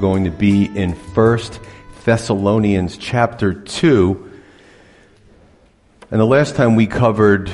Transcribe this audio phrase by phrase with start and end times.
[0.00, 1.58] Going to be in First
[2.04, 4.30] Thessalonians chapter 2.
[6.12, 7.50] And the last time we covered,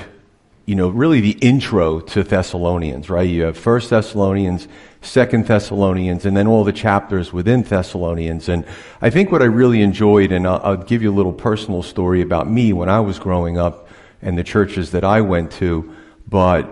[0.66, 3.26] you know, really the intro to Thessalonians, right?
[3.26, 4.68] You have First Thessalonians,
[5.00, 8.50] Second Thessalonians, and then all the chapters within Thessalonians.
[8.50, 8.66] And
[9.00, 12.20] I think what I really enjoyed, and I'll, I'll give you a little personal story
[12.20, 13.88] about me when I was growing up
[14.20, 15.94] and the churches that I went to,
[16.28, 16.70] but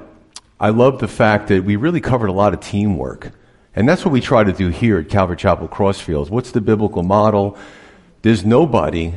[0.61, 3.33] I love the fact that we really covered a lot of teamwork.
[3.75, 6.29] And that's what we try to do here at Calvary Chapel Crossfields.
[6.29, 7.57] What's the biblical model?
[8.21, 9.15] There's nobody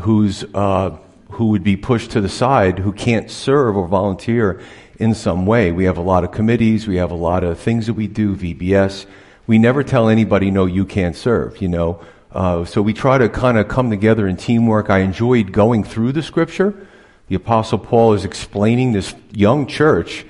[0.00, 0.98] who's, uh,
[1.30, 4.60] who would be pushed to the side who can't serve or volunteer
[4.98, 5.72] in some way.
[5.72, 6.86] We have a lot of committees.
[6.86, 9.06] We have a lot of things that we do, VBS.
[9.46, 12.00] We never tell anybody, no, you can't serve, you know.
[12.30, 14.90] Uh, so we try to kind of come together in teamwork.
[14.90, 16.86] I enjoyed going through the scripture.
[17.28, 20.26] The apostle Paul is explaining this young church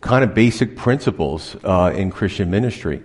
[0.00, 3.02] kind of basic principles uh, in Christian ministry.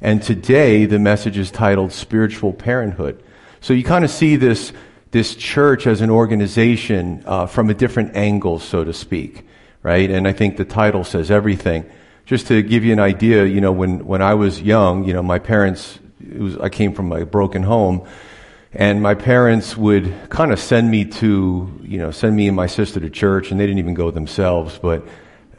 [0.00, 3.22] And today the message is titled Spiritual Parenthood.
[3.60, 4.72] So you kind of see this,
[5.10, 9.44] this church as an organization uh, from a different angle, so to speak,
[9.82, 10.08] right?
[10.10, 11.84] And I think the title says everything.
[12.26, 15.22] Just to give you an idea, you know, when, when I was young, you know,
[15.22, 15.98] my parents,
[16.36, 18.06] was, I came from a broken home,
[18.72, 22.66] and my parents would kind of send me to, you know, send me and my
[22.66, 25.08] sister to church, and they didn't even go themselves, but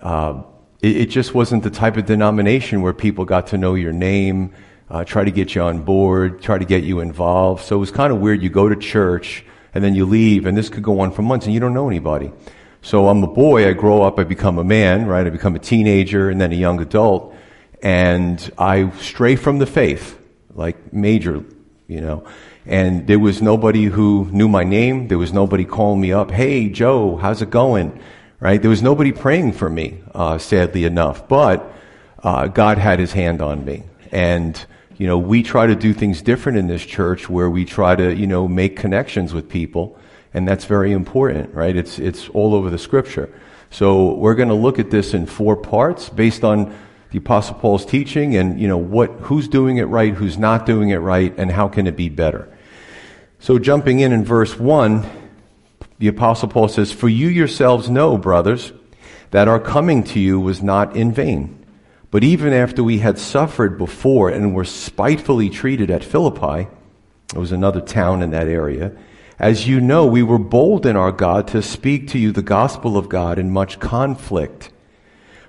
[0.01, 0.43] uh,
[0.81, 4.53] it, it, just wasn't the type of denomination where people got to know your name,
[4.89, 7.63] uh, try to get you on board, try to get you involved.
[7.63, 8.41] So it was kind of weird.
[8.41, 11.45] You go to church and then you leave, and this could go on for months,
[11.45, 12.31] and you don't know anybody.
[12.81, 13.67] So I'm a boy.
[13.67, 14.17] I grow up.
[14.19, 15.25] I become a man, right?
[15.25, 17.35] I become a teenager and then a young adult,
[17.83, 20.17] and I stray from the faith,
[20.55, 21.43] like major,
[21.87, 22.23] you know.
[22.65, 25.07] And there was nobody who knew my name.
[25.07, 26.31] There was nobody calling me up.
[26.31, 27.99] Hey, Joe, how's it going?
[28.39, 28.61] Right?
[28.61, 31.71] There was nobody praying for me, uh, sadly enough, but
[32.23, 34.65] uh, God had His hand on me, and
[34.97, 38.15] you know we try to do things different in this church where we try to
[38.15, 39.97] you know make connections with people,
[40.33, 41.75] and that's very important, right?
[41.75, 43.29] It's it's all over the Scripture.
[43.71, 46.75] So we're going to look at this in four parts based on
[47.11, 50.89] the Apostle Paul's teaching, and you know what who's doing it right, who's not doing
[50.89, 52.49] it right, and how can it be better.
[53.39, 55.09] So jumping in in verse one
[55.99, 58.73] the apostle Paul says, For you yourselves know, brothers,
[59.31, 61.55] that our coming to you was not in vain.
[62.11, 66.67] But even after we had suffered before and were spitefully treated at Philippi,
[67.33, 68.93] it was another town in that area,
[69.37, 72.97] as you know, we were bold in our God to speak to you the gospel
[72.97, 74.71] of God in much conflict.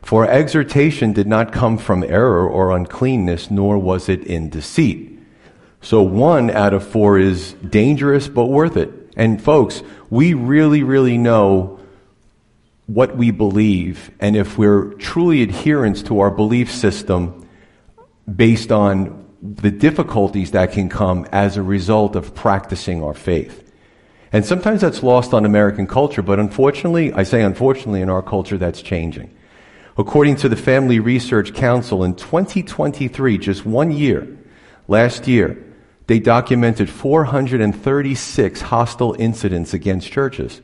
[0.03, 5.19] For exhortation did not come from error or uncleanness, nor was it in deceit.
[5.81, 9.00] So one out of four is dangerous but worth it.
[9.20, 11.78] And folks, we really, really know
[12.86, 17.47] what we believe and if we're truly adherents to our belief system
[18.34, 23.70] based on the difficulties that can come as a result of practicing our faith.
[24.32, 28.56] And sometimes that's lost on American culture, but unfortunately, I say unfortunately, in our culture,
[28.56, 29.37] that's changing.
[29.98, 34.26] According to the Family Research Council, in 2023, just one year,
[34.88, 35.62] last year,
[36.10, 40.60] they documented 436 hostile incidents against churches.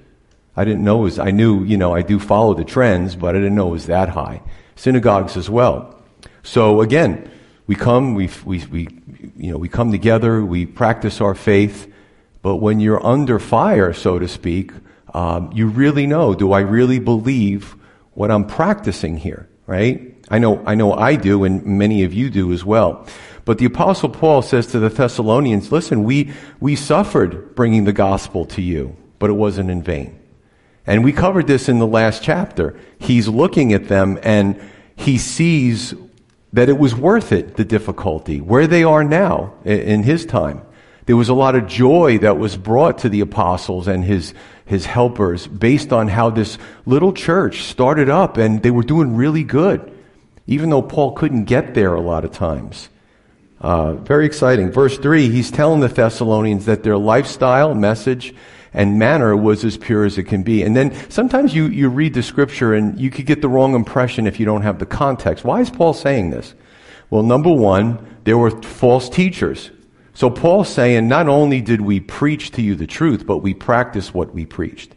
[0.57, 3.37] I didn't know it was, I knew, you know, I do follow the trends, but
[3.37, 4.43] I didn't know it was that high.
[4.75, 6.03] Synagogues as well.
[6.43, 7.31] So again,
[7.69, 8.89] we come, we, we, we,
[9.37, 11.93] you know, we come together, we practice our faith,
[12.43, 14.73] but when you're under fire, so to speak,
[15.15, 17.76] um, you really know, do I really believe
[18.15, 20.12] what I'm practicing here, right?
[20.29, 23.06] I know, I know I do, and many of you do as well.
[23.46, 28.44] But the apostle Paul says to the Thessalonians, listen, we, we suffered bringing the gospel
[28.46, 30.19] to you, but it wasn't in vain.
[30.84, 32.76] And we covered this in the last chapter.
[32.98, 34.60] He's looking at them and
[34.96, 35.94] he sees
[36.52, 40.62] that it was worth it, the difficulty, where they are now in his time.
[41.06, 44.34] There was a lot of joy that was brought to the apostles and his,
[44.64, 49.44] his helpers based on how this little church started up and they were doing really
[49.44, 49.93] good,
[50.48, 52.88] even though Paul couldn't get there a lot of times.
[53.61, 54.70] Uh, very exciting.
[54.70, 58.35] Verse 3, he's telling the Thessalonians that their lifestyle, message,
[58.75, 60.62] and manner was as pure as it can be.
[60.62, 64.26] And then sometimes you, you read the scripture and you could get the wrong impression
[64.26, 65.44] if you don't have the context.
[65.44, 66.55] Why is Paul saying this?
[67.08, 69.70] Well, number one, there were false teachers.
[70.12, 74.12] So Paul's saying not only did we preach to you the truth, but we practice
[74.12, 74.94] what we preached.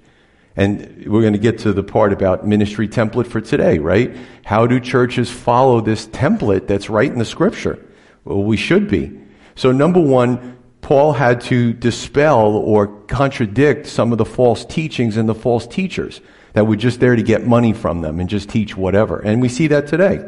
[0.57, 4.13] And we're going to get to the part about ministry template for today, right?
[4.43, 7.79] How do churches follow this template that's right in the scripture?
[8.25, 9.19] Well, we should be.
[9.55, 15.27] So number one, Paul had to dispel or contradict some of the false teachings and
[15.27, 16.21] the false teachers
[16.53, 19.19] that were just there to get money from them and just teach whatever.
[19.19, 20.27] And we see that today.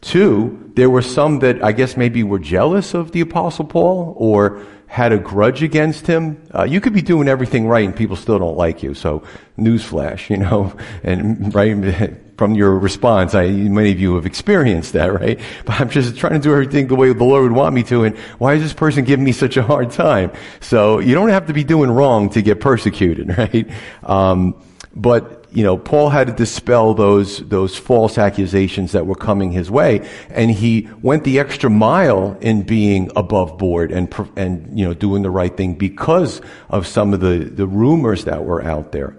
[0.00, 4.64] Two, there were some that I guess maybe were jealous of the Apostle Paul or
[4.86, 6.46] had a grudge against him.
[6.54, 8.94] Uh, you could be doing everything right and people still don't like you.
[8.94, 9.22] So,
[9.58, 11.70] newsflash, you know, and right
[12.36, 15.40] from your response, I, many of you have experienced that, right?
[15.64, 18.04] But I'm just trying to do everything the way the Lord would want me to,
[18.04, 20.32] and why is this person giving me such a hard time?
[20.60, 23.70] So, you don't have to be doing wrong to get persecuted, right?
[24.02, 24.54] Um,
[24.94, 29.70] but you know, Paul had to dispel those, those false accusations that were coming his
[29.70, 30.06] way.
[30.30, 35.22] And he went the extra mile in being above board and, and, you know, doing
[35.22, 39.16] the right thing because of some of the, the rumors that were out there.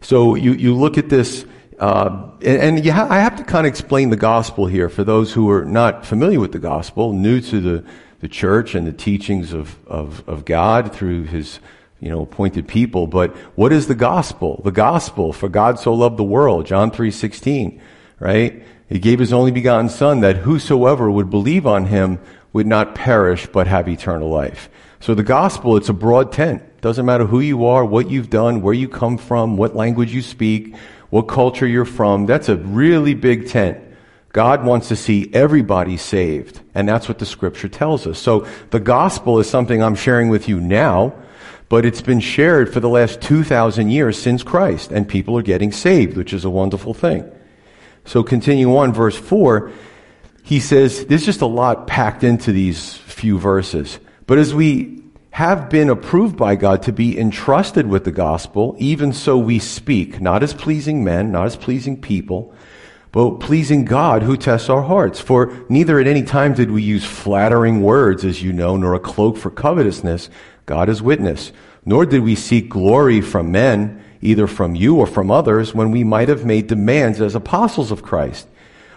[0.00, 1.44] So you, you look at this,
[1.78, 5.50] uh, and, ha- I have to kind of explain the gospel here for those who
[5.50, 7.84] are not familiar with the gospel, new to the,
[8.20, 11.60] the church and the teachings of, of, of God through his
[12.00, 13.06] you know, appointed people.
[13.06, 14.60] But what is the gospel?
[14.64, 17.80] The gospel, for God so loved the world, John 3.16,
[18.18, 18.64] right?
[18.88, 22.18] He gave his only begotten son that whosoever would believe on him
[22.52, 24.68] would not perish but have eternal life.
[25.00, 26.62] So the gospel, it's a broad tent.
[26.80, 30.22] Doesn't matter who you are, what you've done, where you come from, what language you
[30.22, 30.74] speak,
[31.12, 32.24] what culture you're from.
[32.24, 33.78] That's a really big tent.
[34.32, 36.60] God wants to see everybody saved.
[36.74, 38.18] And that's what the scripture tells us.
[38.18, 41.14] So the gospel is something I'm sharing with you now
[41.72, 45.72] but it's been shared for the last 2,000 years since Christ, and people are getting
[45.72, 47.24] saved, which is a wonderful thing.
[48.04, 49.72] So continue on, verse 4,
[50.42, 53.98] he says, there's just a lot packed into these few verses.
[54.26, 55.01] But as we
[55.32, 60.20] have been approved by God to be entrusted with the gospel, even so we speak,
[60.20, 62.54] not as pleasing men, not as pleasing people,
[63.12, 65.20] but pleasing God who tests our hearts.
[65.20, 69.00] For neither at any time did we use flattering words, as you know, nor a
[69.00, 70.28] cloak for covetousness,
[70.66, 71.50] God is witness.
[71.86, 76.04] Nor did we seek glory from men, either from you or from others, when we
[76.04, 78.48] might have made demands as apostles of Christ.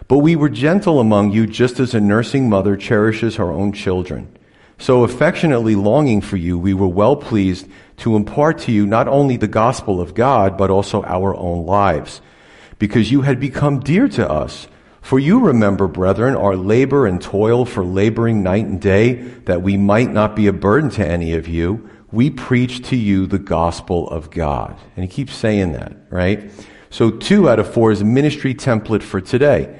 [0.10, 4.35] But we were gentle among you, just as a nursing mother cherishes her own children.
[4.78, 7.68] So affectionately longing for you, we were well pleased
[7.98, 12.22] to impart to you not only the gospel of God, but also our own lives,
[12.78, 14.68] because you had become dear to us.
[15.02, 19.14] For you remember, brethren, our labor and toil for laboring night and day,
[19.46, 21.90] that we might not be a burden to any of you.
[22.12, 24.78] We preach to you the gospel of God.
[24.96, 26.52] And he keeps saying that, right?
[26.90, 29.80] So two out of four is a ministry template for today.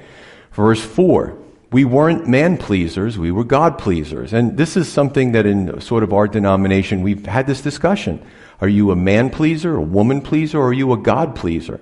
[0.52, 1.36] Verse four,
[1.76, 4.32] we weren't man pleasers, we were God pleasers.
[4.32, 8.26] And this is something that in sort of our denomination, we've had this discussion.
[8.62, 11.78] Are you a man pleaser, a woman pleaser, or are you a God pleaser?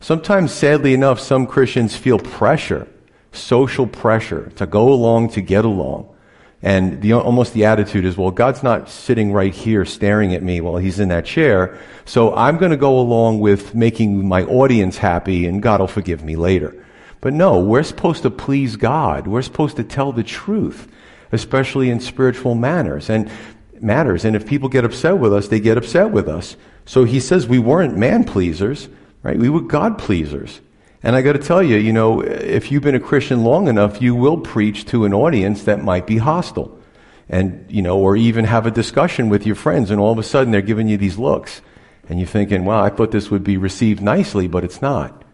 [0.00, 2.88] Sometimes, sadly enough, some Christians feel pressure,
[3.30, 6.12] social pressure to go along to get along.
[6.60, 10.60] And the, almost the attitude is, well, God's not sitting right here staring at me
[10.60, 14.98] while he's in that chair, so I'm going to go along with making my audience
[14.98, 16.74] happy and God will forgive me later.
[17.20, 19.26] But no, we're supposed to please God.
[19.26, 20.88] We're supposed to tell the truth,
[21.32, 23.30] especially in spiritual manners and
[23.80, 24.24] matters.
[24.24, 26.56] And if people get upset with us, they get upset with us.
[26.84, 28.88] So he says we weren't man pleasers,
[29.22, 29.38] right?
[29.38, 30.60] We were God pleasers.
[31.02, 34.02] And I got to tell you, you know, if you've been a Christian long enough,
[34.02, 36.76] you will preach to an audience that might be hostile.
[37.28, 40.22] And, you know, or even have a discussion with your friends, and all of a
[40.22, 41.60] sudden they're giving you these looks.
[42.08, 45.24] And you're thinking, wow, I thought this would be received nicely, but it's not.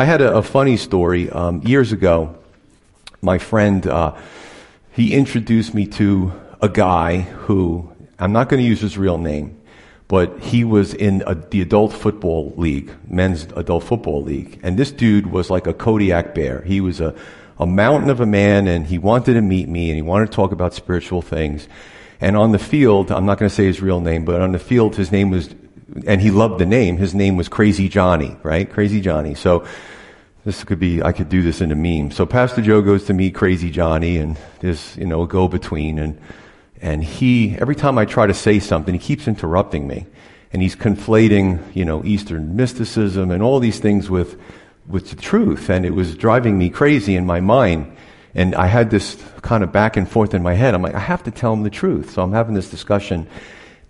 [0.00, 1.28] I had a, a funny story.
[1.28, 2.38] Um, years ago,
[3.20, 4.16] my friend, uh,
[4.92, 9.60] he introduced me to a guy who, I'm not going to use his real name,
[10.06, 14.60] but he was in a, the adult football league, men's adult football league.
[14.62, 16.62] And this dude was like a Kodiak bear.
[16.62, 17.12] He was a,
[17.58, 20.32] a mountain of a man and he wanted to meet me and he wanted to
[20.32, 21.66] talk about spiritual things.
[22.20, 24.60] And on the field, I'm not going to say his real name, but on the
[24.60, 25.52] field, his name was,
[26.06, 28.70] and he loved the name, his name was Crazy Johnny, right?
[28.70, 29.34] Crazy Johnny.
[29.34, 29.66] So,
[30.48, 32.10] this could be, I could do this in a meme.
[32.10, 36.18] So Pastor Joe goes to meet Crazy Johnny and there's, you know, a go-between and
[36.80, 40.06] and he, every time I try to say something, he keeps interrupting me.
[40.52, 44.40] And he's conflating, you know, Eastern mysticism and all these things with,
[44.86, 45.68] with the truth.
[45.68, 47.94] And it was driving me crazy in my mind.
[48.34, 50.72] And I had this kind of back and forth in my head.
[50.72, 52.12] I'm like, I have to tell him the truth.
[52.12, 53.26] So I'm having this discussion.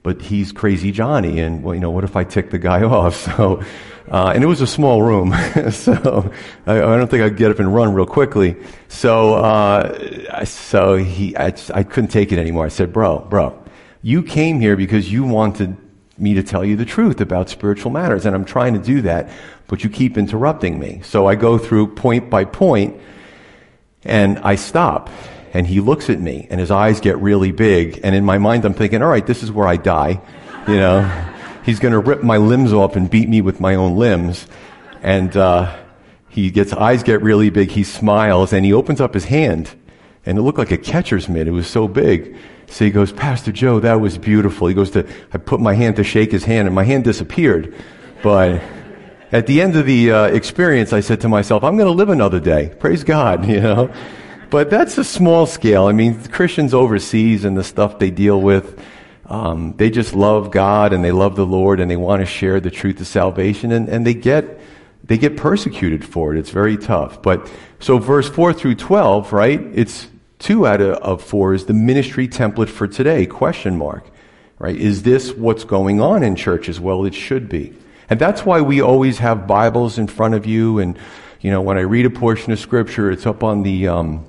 [0.02, 3.14] but he's crazy Johnny, and well, you know, what if I tick the guy off?
[3.16, 3.62] So,
[4.10, 5.32] uh, and it was a small room,
[5.70, 6.32] so
[6.66, 8.56] I, I, don't think I'd get up and run real quickly.
[8.88, 12.64] So, uh, so he, I, I couldn't take it anymore.
[12.64, 13.62] I said, bro, bro,
[14.02, 15.76] you came here because you wanted
[16.16, 19.30] me to tell you the truth about spiritual matters, and I'm trying to do that,
[19.66, 21.00] but you keep interrupting me.
[21.04, 23.00] So I go through point by point,
[24.04, 25.10] and I stop
[25.52, 28.00] and he looks at me and his eyes get really big.
[28.02, 30.20] And in my mind, I'm thinking, all right, this is where I die.
[30.66, 31.27] You know,
[31.68, 34.46] he's going to rip my limbs off and beat me with my own limbs.
[35.02, 35.76] And, uh,
[36.30, 37.70] he gets, eyes get really big.
[37.70, 39.74] He smiles and he opens up his hand
[40.24, 41.46] and it looked like a catcher's mitt.
[41.46, 42.36] It was so big.
[42.68, 44.66] So he goes, Pastor Joe, that was beautiful.
[44.66, 47.74] He goes to, I put my hand to shake his hand and my hand disappeared.
[48.22, 48.62] But
[49.32, 52.08] at the end of the uh, experience, I said to myself, I'm going to live
[52.08, 52.74] another day.
[52.78, 53.92] Praise God, you know.
[54.48, 55.86] But that's a small scale.
[55.86, 58.80] I mean, Christians overseas and the stuff they deal with,
[59.28, 62.60] um, they just love God and they love the Lord and they want to share
[62.60, 64.60] the truth of salvation and, and they get
[65.04, 66.38] they get persecuted for it.
[66.38, 67.22] It's very tough.
[67.22, 69.60] But so verse four through twelve, right?
[69.74, 70.08] It's
[70.38, 73.26] two out of, four is the ministry template for today?
[73.26, 74.06] Question mark.
[74.60, 74.76] Right?
[74.76, 76.80] Is this what's going on in churches?
[76.80, 77.74] Well, it should be.
[78.10, 80.80] And that's why we always have Bibles in front of you.
[80.80, 80.98] And,
[81.40, 84.26] you know, when I read a portion of scripture, it's up on the, um,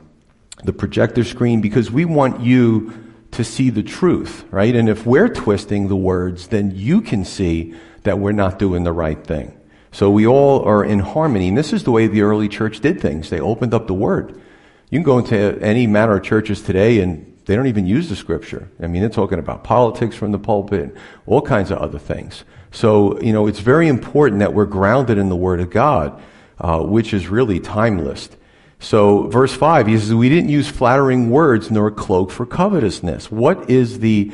[0.63, 2.93] the projector screen because we want you
[3.31, 4.75] to see the truth, right?
[4.75, 8.93] And if we're twisting the words, then you can see that we're not doing the
[8.93, 9.55] right thing.
[9.91, 11.49] So we all are in harmony.
[11.49, 13.29] And this is the way the early church did things.
[13.29, 14.39] They opened up the word.
[14.89, 18.15] You can go into any manner of churches today and they don't even use the
[18.15, 18.69] scripture.
[18.81, 20.95] I mean, they're talking about politics from the pulpit,
[21.25, 22.43] all kinds of other things.
[22.71, 26.21] So, you know, it's very important that we're grounded in the word of God,
[26.59, 28.29] uh, which is really timeless.
[28.79, 33.29] So, verse 5, he says, We didn't use flattering words nor a cloak for covetousness.
[33.29, 34.31] What is the,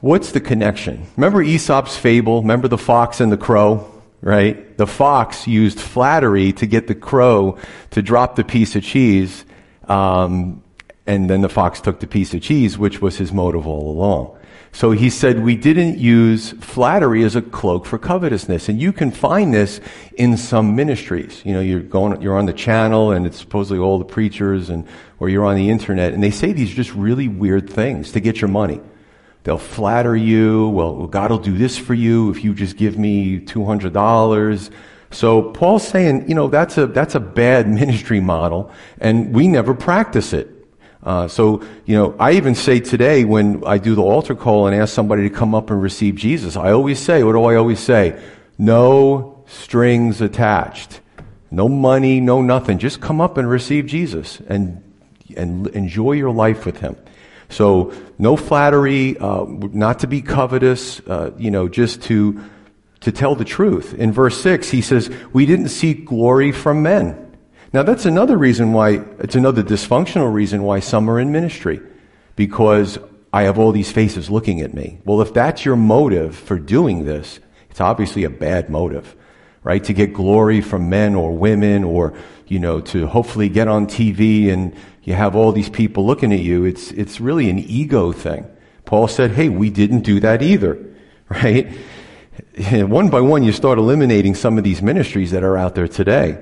[0.00, 1.06] what's the connection?
[1.16, 2.42] Remember Aesop's fable?
[2.42, 3.90] Remember the fox and the crow?
[4.20, 4.76] Right?
[4.76, 7.58] The fox used flattery to get the crow
[7.92, 9.44] to drop the piece of cheese,
[9.84, 10.62] um,
[11.06, 14.37] and then the fox took the piece of cheese, which was his motive all along.
[14.78, 18.68] So he said, we didn't use flattery as a cloak for covetousness.
[18.68, 19.80] And you can find this
[20.16, 21.42] in some ministries.
[21.44, 24.86] You know, you're going, you're on the channel and it's supposedly all the preachers and,
[25.18, 28.40] or you're on the internet and they say these just really weird things to get
[28.40, 28.80] your money.
[29.42, 30.68] They'll flatter you.
[30.68, 34.70] Well, God will do this for you if you just give me $200.
[35.10, 38.70] So Paul's saying, you know, that's a, that's a bad ministry model
[39.00, 40.57] and we never practice it.
[41.08, 44.76] Uh, so, you know, I even say today when I do the altar call and
[44.76, 47.80] ask somebody to come up and receive Jesus, I always say, what do I always
[47.80, 48.22] say?
[48.58, 51.00] No strings attached.
[51.50, 52.76] No money, no nothing.
[52.76, 54.84] Just come up and receive Jesus and,
[55.34, 56.94] and enjoy your life with Him.
[57.48, 62.44] So, no flattery, uh, not to be covetous, uh, you know, just to,
[63.00, 63.94] to tell the truth.
[63.94, 67.27] In verse 6, he says, We didn't seek glory from men.
[67.72, 71.80] Now, that's another reason why, it's another dysfunctional reason why some are in ministry.
[72.34, 72.98] Because
[73.32, 75.00] I have all these faces looking at me.
[75.04, 79.14] Well, if that's your motive for doing this, it's obviously a bad motive,
[79.62, 79.84] right?
[79.84, 82.14] To get glory from men or women or,
[82.46, 86.40] you know, to hopefully get on TV and you have all these people looking at
[86.40, 86.64] you.
[86.64, 88.46] It's, it's really an ego thing.
[88.86, 90.78] Paul said, hey, we didn't do that either,
[91.28, 91.70] right?
[92.72, 96.38] One by one, you start eliminating some of these ministries that are out there today.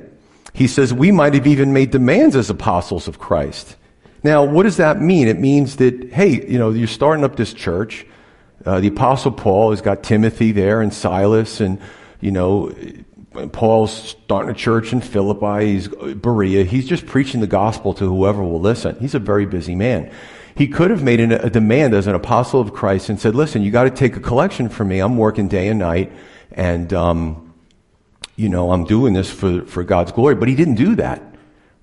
[0.56, 3.76] He says we might have even made demands as apostles of Christ.
[4.22, 5.28] Now, what does that mean?
[5.28, 8.06] It means that, hey, you know, you're starting up this church.
[8.64, 11.78] Uh, the apostle Paul has got Timothy there and Silas and,
[12.22, 12.74] you know,
[13.52, 16.64] Paul's starting a church in Philippi, he's Berea.
[16.64, 18.96] He's just preaching the gospel to whoever will listen.
[18.98, 20.10] He's a very busy man.
[20.54, 23.70] He could have made a demand as an apostle of Christ and said, listen, you
[23.70, 25.00] got to take a collection for me.
[25.00, 26.12] I'm working day and night
[26.50, 27.45] and, um,
[28.36, 30.34] you know, I'm doing this for, for God's glory.
[30.34, 31.22] But he didn't do that,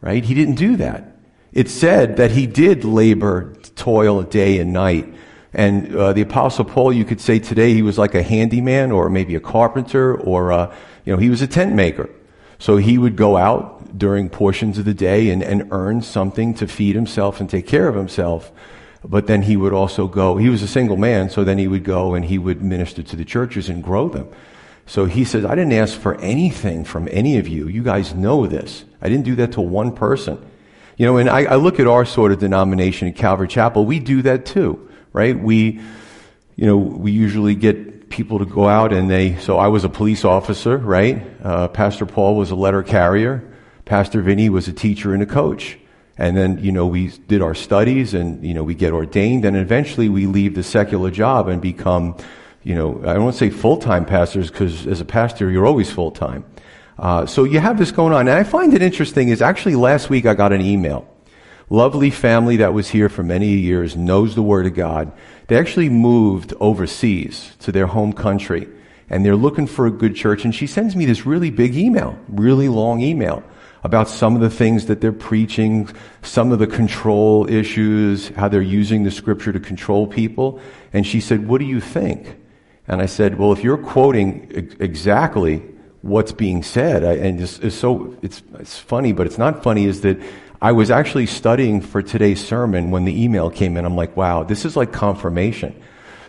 [0.02, 0.24] right?
[0.24, 1.18] He didn't do that.
[1.52, 5.14] It said that he did labor, toil day and night.
[5.54, 9.10] And uh, the Apostle Paul, you could say today, he was like a handyman or
[9.10, 12.10] maybe a carpenter or, uh, you know, he was a tent maker.
[12.58, 16.68] So he would go out during portions of the day and, and earn something to
[16.68, 18.52] feed himself and take care of himself.
[19.04, 21.84] But then he would also go, he was a single man, so then he would
[21.84, 24.30] go and he would minister to the churches and grow them.
[24.86, 27.68] So he says, I didn't ask for anything from any of you.
[27.68, 28.84] You guys know this.
[29.02, 30.44] I didn't do that to one person.
[30.98, 33.86] You know, and I, I look at our sort of denomination at Calvary Chapel.
[33.86, 35.38] We do that too, right?
[35.38, 35.80] We,
[36.56, 39.90] you know, we usually get people to go out and they, so I was a
[39.90, 41.26] police officer, right?
[41.44, 43.44] Uh, Pastor Paul was a letter carrier.
[43.86, 45.80] Pastor Vinny was a teacher and a coach.
[46.16, 49.58] And then, you know, we did our studies and, you know, we get ordained and
[49.58, 52.16] eventually we leave the secular job and become,
[52.64, 56.46] you know, I don't say full-time pastors because as a pastor, you're always full-time.
[56.98, 58.28] Uh, so you have this going on.
[58.28, 61.08] And I find it interesting is actually last week I got an email.
[61.70, 65.12] Lovely family that was here for many years, knows the Word of God.
[65.48, 68.68] They actually moved overseas to their home country
[69.10, 70.46] and they're looking for a good church.
[70.46, 73.44] And she sends me this really big email, really long email
[73.84, 75.90] about some of the things that they're preaching,
[76.22, 80.62] some of the control issues, how they're using the scripture to control people.
[80.94, 82.38] And she said, What do you think?
[82.88, 85.64] And I said, Well, if you're quoting ex- exactly
[86.02, 89.86] what's being said, I, and it's, it's so, it's, it's funny, but it's not funny,
[89.86, 90.20] is that
[90.62, 93.86] I was actually studying for today's sermon when the email came in.
[93.86, 95.82] I'm like, wow, this is like confirmation.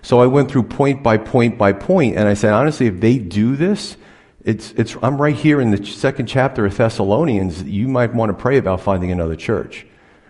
[0.02, 3.18] So I went through point by point by point, and I said, honestly, if they
[3.18, 3.96] do this,
[4.44, 7.62] it's, it's, I'm right here in the second chapter of Thessalonians.
[7.62, 9.87] You might want to pray about finding another church.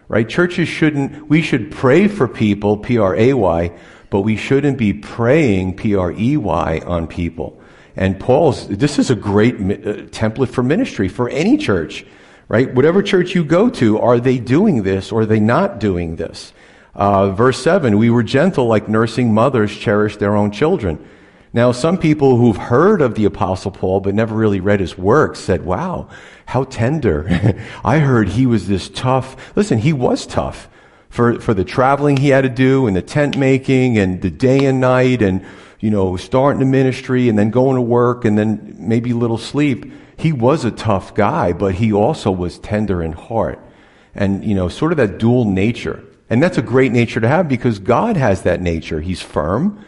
[0.07, 0.29] Right?
[0.29, 3.73] Churches shouldn't, we should pray for people, P R A Y,
[4.11, 7.61] but we shouldn't be praying, P R E Y, on people.
[7.97, 12.05] And Paul's, this is a great uh, template for ministry for any church,
[12.49, 12.73] right?
[12.75, 16.53] Whatever church you go to, are they doing this or are they not doing this?
[16.95, 21.09] Uh, verse 7, we were gentle like nursing mothers cherish their own children.
[21.53, 25.37] Now, some people who've heard of the Apostle Paul but never really read his work
[25.37, 26.09] said, wow,
[26.47, 27.27] how tender.
[27.85, 29.57] I heard he was this tough.
[29.57, 30.69] Listen, he was tough
[31.15, 34.65] for, for the traveling he had to do and the tent making and the day
[34.65, 35.47] and night and,
[35.79, 39.39] you know, starting the ministry and then going to work and then maybe a little
[39.39, 39.93] sleep.
[40.17, 43.61] He was a tough guy, but he also was tender in heart.
[44.13, 46.03] And, you know, sort of that dual nature.
[46.29, 49.01] And that's a great nature to have because God has that nature.
[49.01, 49.85] He's firm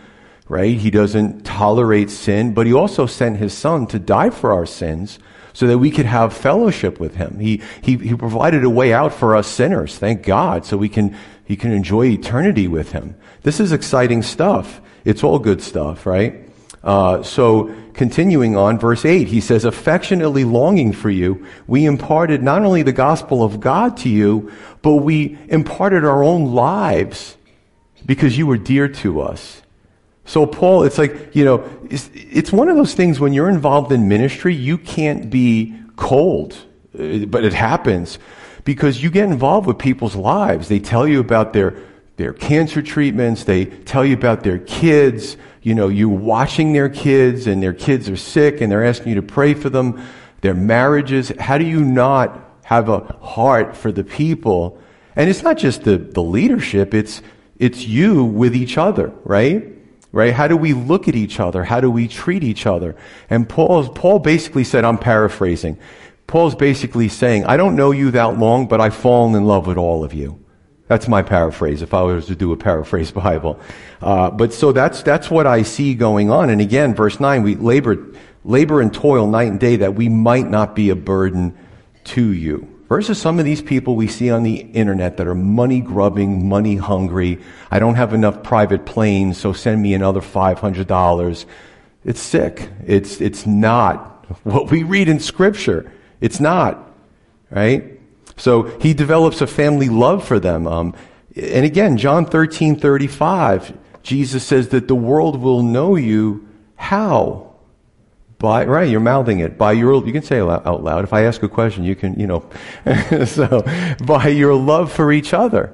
[0.49, 0.79] right?
[0.79, 5.19] He doesn't tolerate sin, but he also sent his son to die for our sins
[5.57, 7.39] so that we could have fellowship with him.
[7.39, 11.17] He, he, he provided a way out for us sinners, thank God, so we can,
[11.47, 13.17] he can enjoy eternity with him.
[13.41, 14.83] This is exciting stuff.
[15.07, 16.47] It's all good stuff, right?
[16.85, 22.63] Uh, so continuing on, verse 8, he says, affectionately longing for you, we imparted not
[22.63, 27.39] only the gospel of God to you, but we imparted our own lives
[28.05, 29.63] because you were dear to us.
[30.27, 33.93] So, Paul, it's like, you know, it's, it's, one of those things when you're involved
[33.93, 36.57] in ministry, you can't be cold,
[36.99, 38.19] uh, but it happens
[38.65, 40.67] because you get involved with people's lives.
[40.67, 41.81] They tell you about their,
[42.17, 47.47] their cancer treatments, they tell you about their kids, you know, you watching their kids
[47.47, 50.05] and their kids are sick and they're asking you to pray for them,
[50.41, 51.29] their marriages.
[51.39, 54.81] How do you not have a heart for the people?
[55.15, 57.23] And it's not just the, the leadership, it's,
[57.61, 59.76] it's you with each other, right?
[60.17, 60.33] Right?
[60.33, 61.63] How do we look at each other?
[61.63, 62.97] How do we treat each other?
[63.29, 65.79] And Paul, Paul basically said, I'm paraphrasing.
[66.27, 69.77] Paul's basically saying, I don't know you that long, but I've fallen in love with
[69.77, 70.43] all of you.
[70.89, 73.61] That's my paraphrase, if I was to do a paraphrase Bible.
[74.01, 76.49] Uh, but so that's, that's what I see going on.
[76.49, 80.49] And again, verse 9, we labor, labor and toil night and day that we might
[80.49, 81.59] not be a burden
[82.05, 85.81] to you versus some of these people we see on the internet that are money
[85.81, 87.39] grubbing, money hungry.
[87.71, 91.47] I don't have enough private planes, so send me another $500.
[92.05, 92.71] It's sick.
[92.87, 95.93] It's, it's not what we read in scripture.
[96.21, 96.91] It's not,
[97.51, 97.99] right?
[98.37, 100.67] So he develops a family love for them.
[100.67, 100.95] Um,
[101.35, 106.47] and again, John 13, 35, Jesus says that the world will know you
[106.77, 107.46] how?
[108.39, 109.57] By, right, you're mouthing it.
[109.57, 111.05] By your, you can say out loud.
[111.05, 112.49] If I ask a question, you can, you know.
[113.25, 113.65] so,
[114.05, 115.73] by your love for each other.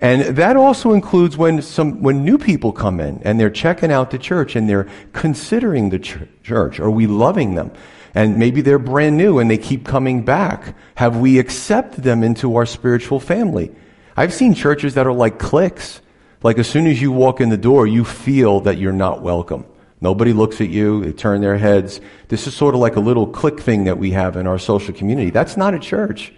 [0.00, 4.10] And that also includes when some, when new people come in and they're checking out
[4.10, 6.80] the church and they're considering the ch- church.
[6.80, 7.70] Are we loving them?
[8.14, 10.74] And maybe they're brand new and they keep coming back.
[10.96, 13.72] Have we accepted them into our spiritual family?
[14.16, 16.00] I've seen churches that are like cliques.
[16.42, 19.66] Like as soon as you walk in the door, you feel that you're not welcome.
[20.00, 21.04] Nobody looks at you.
[21.04, 22.00] They turn their heads.
[22.28, 24.94] This is sort of like a little click thing that we have in our social
[24.94, 25.30] community.
[25.30, 26.32] That's not a church,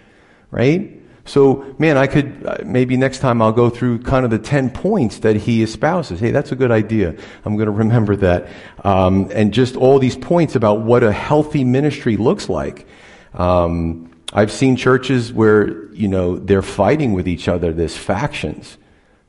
[0.50, 0.98] right?
[1.24, 4.70] So, man, I could, uh, maybe next time I'll go through kind of the 10
[4.70, 6.18] points that he espouses.
[6.18, 7.14] Hey, that's a good idea.
[7.44, 8.48] I'm going to remember that.
[8.82, 12.86] Um, and just all these points about what a healthy ministry looks like.
[13.34, 17.72] Um, I've seen churches where, you know, they're fighting with each other.
[17.72, 18.76] There's factions,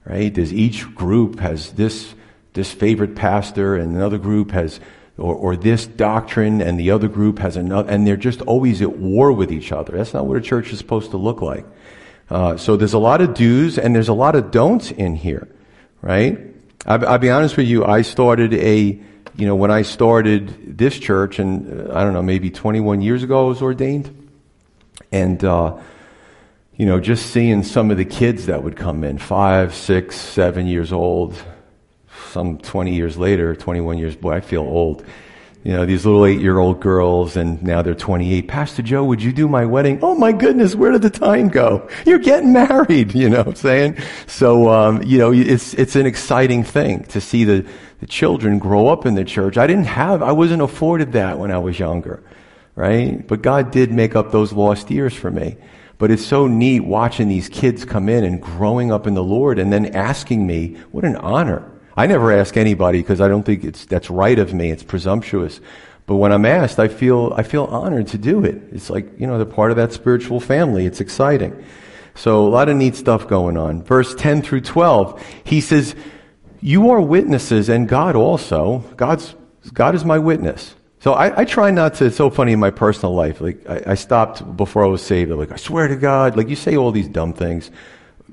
[0.06, 0.34] right?
[0.34, 2.15] There's each group has this,
[2.53, 4.79] this favorite pastor and another group has
[5.17, 8.97] or, or this doctrine and the other group has another and they're just always at
[8.97, 9.97] war with each other.
[9.97, 11.65] That's not what a church is supposed to look like.
[12.29, 15.47] Uh, so there's a lot of do's and there's a lot of don'ts in here
[16.03, 16.37] right?
[16.85, 17.85] I'll, I'll, be honest with you.
[17.85, 19.01] I started a
[19.35, 23.23] you know when i started this church and uh, i don't know maybe 21 years
[23.23, 24.29] ago i was ordained.
[25.11, 25.79] And uh,
[26.75, 30.65] you know, just seeing some of the kids that would come in, five, six, seven
[30.65, 31.35] years old,
[32.34, 35.06] some 20 years later, 21 years, boy, I feel old.
[35.63, 38.50] You know, these little eight year old girls, and now they're 28.
[38.50, 40.00] Pastor Joe, would you do my wedding?
[40.02, 41.88] Oh my goodness, where did the time go?
[42.06, 43.98] You're getting married, you know what I'm saying?
[44.28, 47.65] So, um, you know, it's, it's an exciting thing to see the,
[48.02, 49.58] the children grow up in the church.
[49.58, 52.22] I didn't have, I wasn't afforded that when I was younger,
[52.76, 53.26] right?
[53.26, 55.56] But God did make up those lost years for me.
[55.98, 59.60] But it's so neat watching these kids come in and growing up in the Lord
[59.60, 61.72] and then asking me, what an honor.
[61.95, 64.71] I never ask anybody because I don't think it's, that's right of me.
[64.71, 65.62] It's presumptuous.
[66.06, 68.62] But when I'm asked, I feel, I feel honored to do it.
[68.71, 70.86] It's like, you know, they're part of that spiritual family.
[70.86, 71.63] It's exciting.
[72.15, 73.84] So a lot of neat stuff going on.
[73.84, 75.95] Verse 10 through 12, he says,
[76.62, 78.79] you are witnesses and God also.
[78.95, 79.36] God's,
[79.73, 80.75] God is my witness.
[80.99, 82.06] So I, I, try not to.
[82.06, 83.41] It's so funny in my personal life.
[83.41, 85.32] Like I, I stopped before I was saved.
[85.32, 86.38] I'm like, I swear to God.
[86.38, 87.69] Like you say all these dumb things,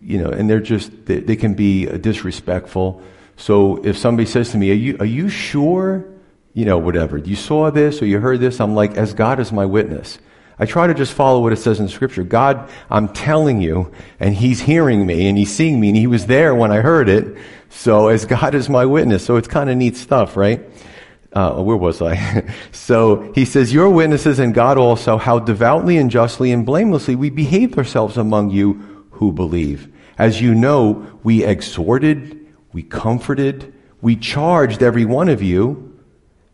[0.00, 3.02] you know, and they're just they, they can be disrespectful.
[3.40, 6.04] So if somebody says to me, "Are you are you sure?"
[6.52, 7.16] You know, whatever.
[7.16, 8.60] You saw this or you heard this.
[8.60, 10.18] I'm like, as God is my witness.
[10.58, 12.22] I try to just follow what it says in Scripture.
[12.24, 16.26] God, I'm telling you, and He's hearing me, and He's seeing me, and He was
[16.26, 17.38] there when I heard it.
[17.70, 19.24] So as God is my witness.
[19.24, 20.60] So it's kind of neat stuff, right?
[21.32, 22.52] Uh, where was I?
[22.72, 27.30] so he says, Your witnesses and God also, how devoutly and justly and blamelessly we
[27.30, 29.88] behaved ourselves among you who believe.
[30.18, 32.39] As you know, we exhorted,
[32.72, 35.90] we comforted, we charged every one of you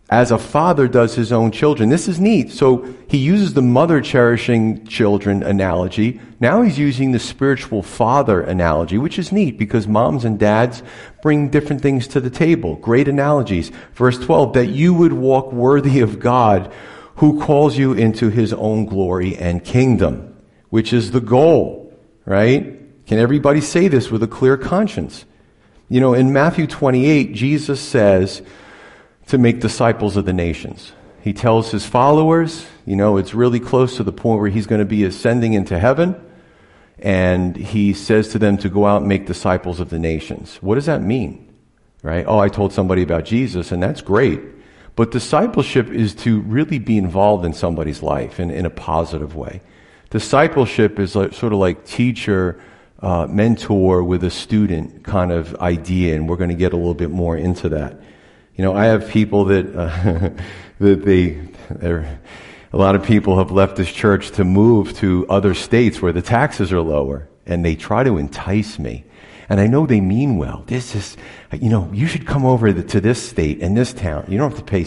[0.08, 1.88] as a father does his own children.
[1.88, 2.52] This is neat.
[2.52, 6.20] So he uses the mother cherishing children analogy.
[6.38, 10.82] Now he's using the spiritual father analogy, which is neat because moms and dads
[11.22, 12.76] bring different things to the table.
[12.76, 13.72] Great analogies.
[13.94, 16.72] Verse 12, that you would walk worthy of God
[17.16, 20.36] who calls you into his own glory and kingdom,
[20.68, 21.92] which is the goal,
[22.26, 22.78] right?
[23.06, 25.24] Can everybody say this with a clear conscience?
[25.88, 28.42] You know, in Matthew 28, Jesus says,
[29.26, 30.92] to make disciples of the nations.
[31.20, 34.78] He tells his followers, you know, it's really close to the point where he's going
[34.78, 36.20] to be ascending into heaven.
[36.98, 40.56] And he says to them to go out and make disciples of the nations.
[40.62, 41.52] What does that mean?
[42.02, 42.24] Right?
[42.26, 44.40] Oh, I told somebody about Jesus, and that's great.
[44.94, 49.60] But discipleship is to really be involved in somebody's life in, in a positive way.
[50.10, 52.60] Discipleship is like, sort of like teacher,
[53.00, 56.94] uh, mentor with a student kind of idea, and we're going to get a little
[56.94, 58.00] bit more into that.
[58.54, 60.30] You know, I have people that, uh,
[60.80, 61.38] that they,
[62.72, 66.22] a lot of people have left this church to move to other states where the
[66.22, 69.04] taxes are lower, and they try to entice me.
[69.48, 70.64] And I know they mean well.
[70.66, 71.16] This is,
[71.52, 74.24] you know, you should come over to this state and this town.
[74.28, 74.86] You don't have to pay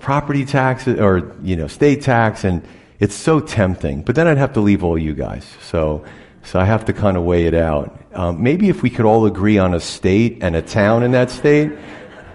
[0.00, 2.42] property tax or, you know, state tax.
[2.42, 2.66] And
[2.98, 4.02] it's so tempting.
[4.02, 5.46] But then I'd have to leave all you guys.
[5.62, 6.04] So,
[6.46, 8.00] so I have to kind of weigh it out.
[8.14, 11.30] Um, maybe if we could all agree on a state and a town in that
[11.30, 11.72] state,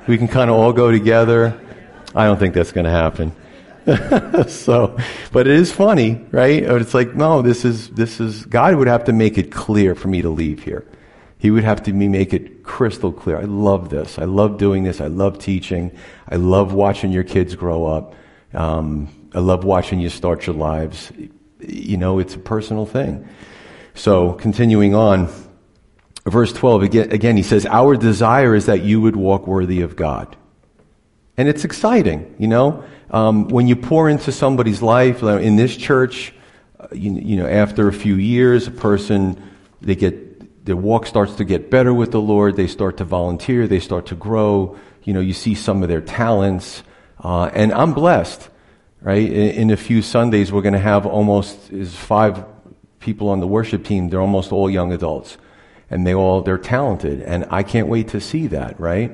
[0.06, 1.60] we can kind of all go together.
[2.13, 3.32] I don't think that's going to happen.
[4.50, 4.97] so,
[5.32, 6.62] but it is funny, right?
[6.62, 10.10] It's like, no, this is, this is, God would have to make it clear for
[10.10, 10.86] me to leave here.
[11.38, 13.38] He would have to make it crystal clear.
[13.38, 14.19] I love this.
[14.19, 15.00] I love doing this.
[15.00, 15.89] I love teaching.
[16.28, 18.13] I love watching your kids grow up.
[18.54, 21.13] Um, I love watching you start your lives.
[21.60, 23.28] You know, it's a personal thing.
[23.93, 25.30] So, continuing on,
[26.25, 30.36] verse 12, again, he says, Our desire is that you would walk worthy of God.
[31.38, 32.84] And it's exciting, you know?
[33.10, 36.34] Um, when you pour into somebody's life, in this church,
[36.80, 39.41] uh, you, you, know, after a few years, a person,
[39.82, 43.67] they get, their walk starts to get better with the Lord, they start to volunteer,
[43.67, 46.84] they start to grow, you know, you see some of their talents,
[47.23, 48.47] uh, and I'm blessed,
[49.01, 49.30] right?
[49.30, 52.45] In, in a few Sundays, we're going to have almost, is five
[53.02, 55.38] people on the worship team, they're almost all young adults
[55.90, 58.80] and they all they're talented, and I can't wait to see that.
[58.80, 59.12] Right?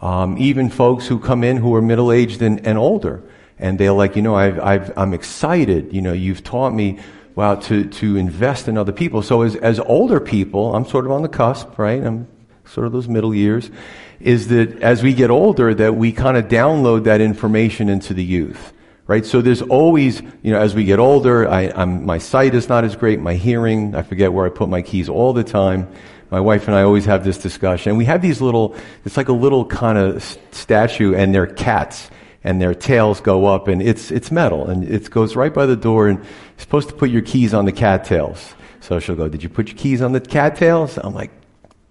[0.00, 3.22] Um, even folks who come in who are middle aged and, and older,
[3.58, 5.92] and they're like, you know, I've, I've, I'm excited.
[5.92, 6.98] You know, you've taught me
[7.36, 9.22] wow, to, to invest in other people.
[9.22, 12.02] So as, as older people, I'm sort of on the cusp, right?
[12.02, 12.26] I'm
[12.64, 13.70] sort of those middle years,
[14.18, 18.24] is that as we get older, that we kind of download that information into the
[18.24, 18.72] youth,
[19.06, 19.24] right?
[19.24, 22.84] So there's always, you know, as we get older, I, I'm, my sight is not
[22.84, 25.88] as great, my hearing, I forget where I put my keys all the time
[26.30, 27.96] my wife and I always have this discussion.
[27.96, 32.10] We have these little, it's like a little kind of statue and they're cats
[32.42, 35.76] and their tails go up and it's, it's metal and it goes right by the
[35.76, 38.54] door and you're supposed to put your keys on the cat tails.
[38.80, 40.98] So she'll go, did you put your keys on the cat tails?
[40.98, 41.30] I'm like,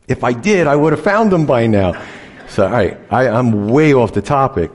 [0.07, 2.01] if I did, I would have found them by now.
[2.47, 4.71] So, all right, I, I'm way off the topic.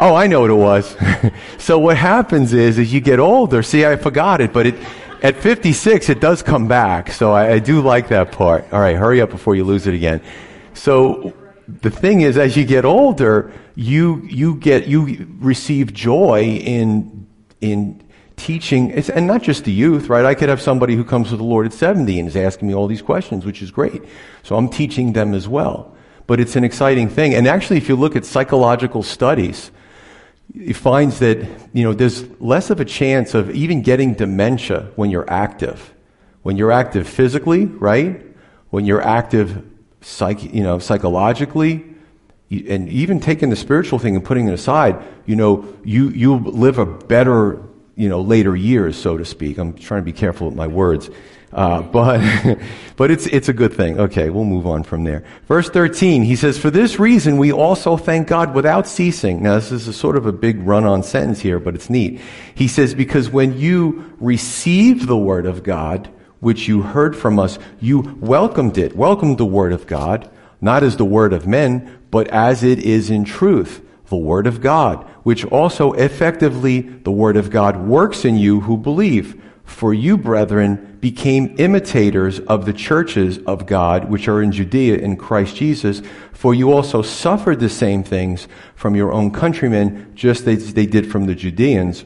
[0.00, 0.96] Oh, I know what it was.
[1.58, 4.74] so what happens is, as you get older, see, I forgot it, but it,
[5.22, 7.12] at 56, it does come back.
[7.12, 8.64] So I, I do like that part.
[8.72, 10.22] All right, hurry up before you lose it again.
[10.72, 11.34] So
[11.68, 17.26] the thing is, as you get older, you you get you receive joy in
[17.60, 18.02] in
[18.36, 20.24] teaching, and not just the youth, right?
[20.24, 22.74] I could have somebody who comes to the Lord at 70 and is asking me
[22.74, 24.02] all these questions, which is great.
[24.42, 25.94] So I'm teaching them as well.
[26.26, 27.34] But it's an exciting thing.
[27.34, 29.70] And actually, if you look at psychological studies,
[30.74, 31.38] finds that,
[31.72, 35.94] you know, there's less of a chance of even getting dementia when you're active.
[36.42, 38.24] When you're active physically, right?
[38.70, 39.64] When you're active
[40.00, 41.84] psych, you know, psychologically,
[42.50, 46.78] and even taking the spiritual thing and putting it aside, you know, you, you live
[46.78, 47.62] a better
[48.00, 49.58] you know, later years, so to speak.
[49.58, 51.10] I'm trying to be careful with my words.
[51.52, 52.58] Uh, but,
[52.96, 53.98] but it's, it's a good thing.
[53.98, 55.24] Okay, we'll move on from there.
[55.46, 59.42] Verse 13, he says, For this reason we also thank God without ceasing.
[59.42, 62.20] Now, this is a sort of a big run on sentence here, but it's neat.
[62.54, 66.10] He says, Because when you received the word of God,
[66.40, 70.96] which you heard from us, you welcomed it, welcomed the word of God, not as
[70.96, 75.44] the word of men, but as it is in truth the Word of God, which
[75.46, 79.40] also effectively the Word of God works in you who believe.
[79.70, 85.16] For you, brethren, became imitators of the churches of God which are in Judea in
[85.16, 86.02] Christ Jesus,
[86.32, 91.10] for you also suffered the same things from your own countrymen, just as they did
[91.10, 92.04] from the Judeans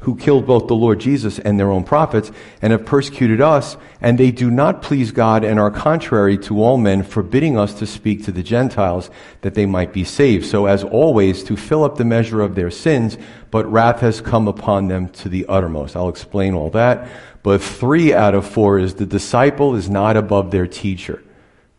[0.00, 2.30] who killed both the Lord Jesus and their own prophets,
[2.62, 6.76] and have persecuted us, and they do not please God and are contrary to all
[6.76, 10.46] men, forbidding us to speak to the Gentiles that they might be saved.
[10.46, 13.18] So as always, to fill up the measure of their sins,
[13.50, 15.96] but wrath has come upon them to the uttermost.
[15.96, 17.08] I'll explain all that.
[17.42, 21.22] But three out of four is the disciple is not above their teacher.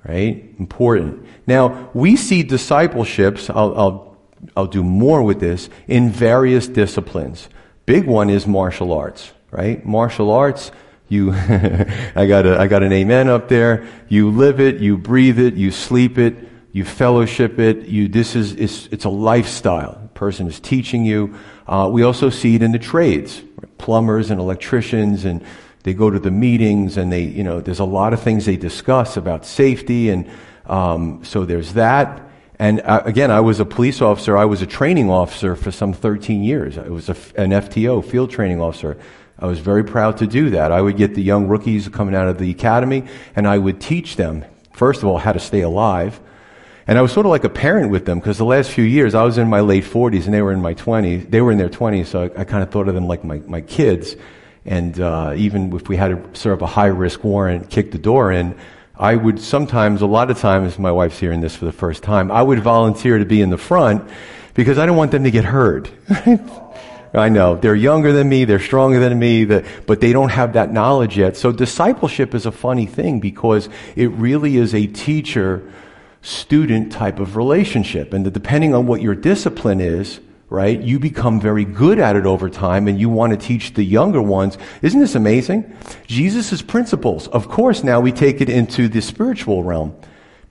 [0.08, 0.56] Right?
[0.58, 1.26] Important.
[1.46, 4.18] Now, we see discipleships, I'll, I'll,
[4.56, 7.50] I'll do more with this, in various disciplines.
[7.90, 9.84] Big one is martial arts, right?
[9.84, 10.72] Martial arts,
[11.08, 13.88] you, I got a, I got an amen up there.
[14.08, 16.36] You live it, you breathe it, you sleep it,
[16.72, 17.88] you fellowship it.
[17.88, 20.00] You, this is, it's, it's a lifestyle.
[20.06, 21.34] A person is teaching you.
[21.66, 23.42] Uh, we also see it in the trades,
[23.80, 25.44] plumbers and electricians, and
[25.82, 28.56] they go to the meetings, and they, you know, there's a lot of things they
[28.56, 30.30] discuss about safety, and
[30.68, 32.29] um, so there's that.
[32.60, 34.38] And uh, again, I was a police officer.
[34.38, 36.78] I was a training officer for some 13 years.
[36.78, 38.98] I was a, an FTO, field training officer.
[39.40, 40.74] I was very proud to do that.
[40.74, 44.18] I would get the young rookies coming out of the academy and I would teach
[44.18, 44.44] them,
[44.74, 46.20] first of all, how to stay alive.
[46.86, 49.16] And I was sort of like a parent with them because the last few years
[49.16, 51.32] I was in my late 40s and they were in my 20s.
[51.32, 53.38] They were in their 20s, so I, I kind of thought of them like my,
[53.46, 54.18] my kids.
[54.66, 58.32] And uh, even if we had to serve a high risk warrant, kick the door
[58.32, 58.58] in,
[59.00, 62.32] I would sometimes, a lot of times, my wife's hearing this for the first time,
[62.32, 64.04] I would volunteer to be in the front
[64.54, 65.90] because I don't want them to get hurt.
[67.14, 67.56] I know.
[67.56, 71.38] They're younger than me, they're stronger than me, but they don't have that knowledge yet.
[71.38, 75.64] So discipleship is a funny thing because it really is a teacher
[76.22, 78.14] student type of relationship.
[78.14, 80.82] And depending on what your discipline is, right?
[80.82, 84.22] You become very good at it over time and you want to teach the younger
[84.22, 84.58] ones.
[84.82, 85.76] Isn't this amazing?
[86.08, 87.28] Jesus' principles.
[87.28, 89.96] Of course, now we take it into the spiritual realm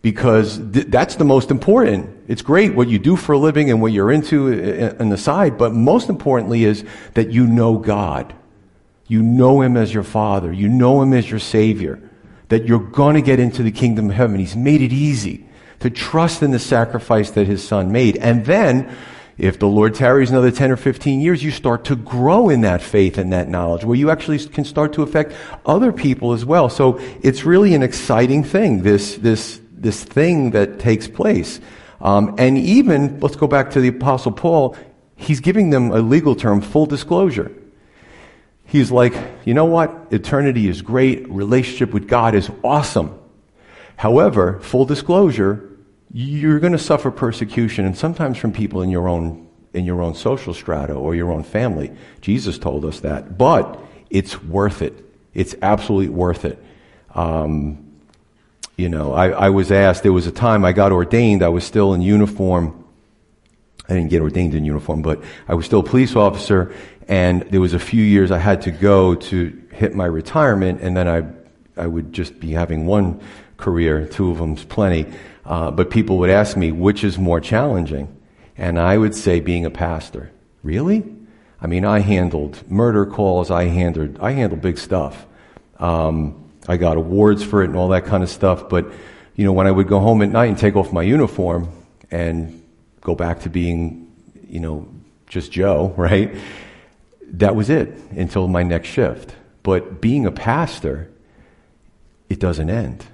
[0.03, 2.09] because th- that's the most important.
[2.29, 5.09] It's great what you do for a living and what you're into uh, uh, on
[5.09, 6.85] the side, but most importantly is
[7.15, 8.35] that you know God.
[9.09, 10.53] You know Him as your Father.
[10.53, 12.01] You know Him as your Savior.
[12.51, 14.39] That you're going to get into the kingdom of heaven.
[14.39, 15.47] He's made it easy
[15.81, 18.17] to trust in the sacrifice that His Son made.
[18.17, 18.95] And then,
[19.39, 22.83] if the Lord tarries another 10 or 15 years, you start to grow in that
[22.83, 25.33] faith and that knowledge where you actually can start to affect
[25.65, 26.69] other people as well.
[26.69, 31.61] So it's really an exciting thing, this, this, this thing that takes place.
[32.01, 34.77] Um, and even, let's go back to the Apostle Paul,
[35.15, 37.53] he's giving them a legal term, full disclosure.
[38.65, 40.09] He's like, you know what?
[40.11, 41.29] Eternity is great.
[41.31, 43.19] Relationship with God is awesome.
[43.97, 45.68] However, full disclosure,
[46.13, 50.15] you're going to suffer persecution and sometimes from people in your own in your own
[50.15, 51.93] social strata or your own family.
[52.23, 53.37] Jesus told us that.
[53.37, 55.05] But it's worth it.
[55.35, 56.59] It's absolutely worth it.
[57.15, 57.89] Um,
[58.79, 61.43] you know I, I was asked there was a time i got ordained.
[61.43, 62.85] I was still in uniform.
[63.89, 66.75] I didn't get ordained in uniform but i was still a police officer
[67.09, 70.97] and there was a few years i had to go to hit my retirement and
[70.97, 71.27] then i
[71.83, 73.21] i would just be having one
[73.59, 75.07] career two of them's plenty
[75.49, 78.15] uh, but people would ask me, which is more challenging?
[78.59, 80.31] And I would say being a pastor.
[80.63, 81.03] Really?
[81.61, 83.51] I mean, I handled murder calls.
[83.51, 85.27] I handled, I handled big stuff.
[85.79, 88.69] Um, I got awards for it and all that kind of stuff.
[88.69, 88.93] But,
[89.37, 91.71] you know, when I would go home at night and take off my uniform
[92.11, 92.63] and
[93.01, 94.13] go back to being,
[94.51, 94.87] you know,
[95.29, 96.37] just Joe, right?
[97.23, 99.35] That was it until my next shift.
[99.63, 101.11] But being a pastor,
[102.29, 103.07] it doesn't end.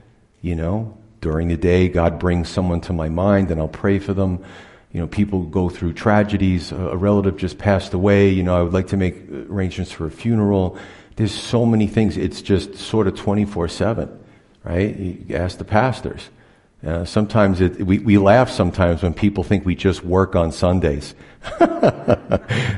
[0.44, 4.12] You know, during the day, God brings someone to my mind and I'll pray for
[4.12, 4.44] them.
[4.92, 6.70] You know, people go through tragedies.
[6.70, 8.28] A relative just passed away.
[8.28, 10.76] You know, I would like to make arrangements for a funeral.
[11.16, 12.18] There's so many things.
[12.18, 14.18] It's just sort of 24 7,
[14.64, 14.94] right?
[14.94, 16.28] You ask the pastors.
[16.86, 21.14] Uh, sometimes it, we, we laugh sometimes when people think we just work on Sundays.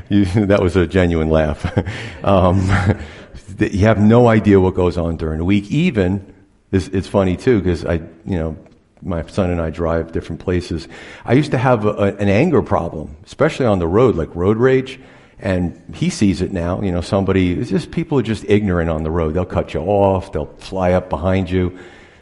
[0.07, 1.67] you, that was a genuine laugh.
[2.23, 2.61] um,
[3.59, 5.69] you have no idea what goes on during the week.
[5.69, 6.33] Even,
[6.71, 8.57] it's, it's funny too, because I, you know,
[9.01, 10.87] my son and I drive different places.
[11.23, 14.57] I used to have a, a, an anger problem, especially on the road, like road
[14.57, 14.99] rage.
[15.39, 16.81] And he sees it now.
[16.81, 19.35] You know, somebody, it's just people are just ignorant on the road.
[19.35, 20.31] They'll cut you off.
[20.31, 21.77] They'll fly up behind you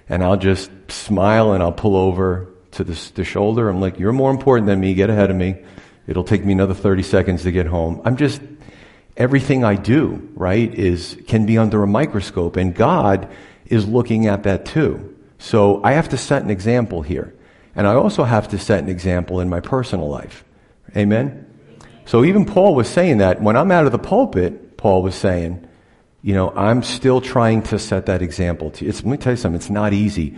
[0.09, 3.69] and I'll just smile and I'll pull over to the, the shoulder.
[3.69, 4.93] I'm like, you're more important than me.
[4.93, 5.55] Get ahead of me.
[6.07, 8.01] It'll take me another 30 seconds to get home.
[8.05, 8.41] I'm just,
[9.17, 13.29] everything I do, right, is, can be under a microscope and God
[13.65, 15.15] is looking at that too.
[15.37, 17.33] So I have to set an example here.
[17.75, 20.45] And I also have to set an example in my personal life.
[20.95, 21.45] Amen?
[22.05, 25.67] So even Paul was saying that when I'm out of the pulpit, Paul was saying,
[26.21, 28.85] you know, I'm still trying to set that example to.
[28.85, 30.37] It's, let me tell you something, it's not easy.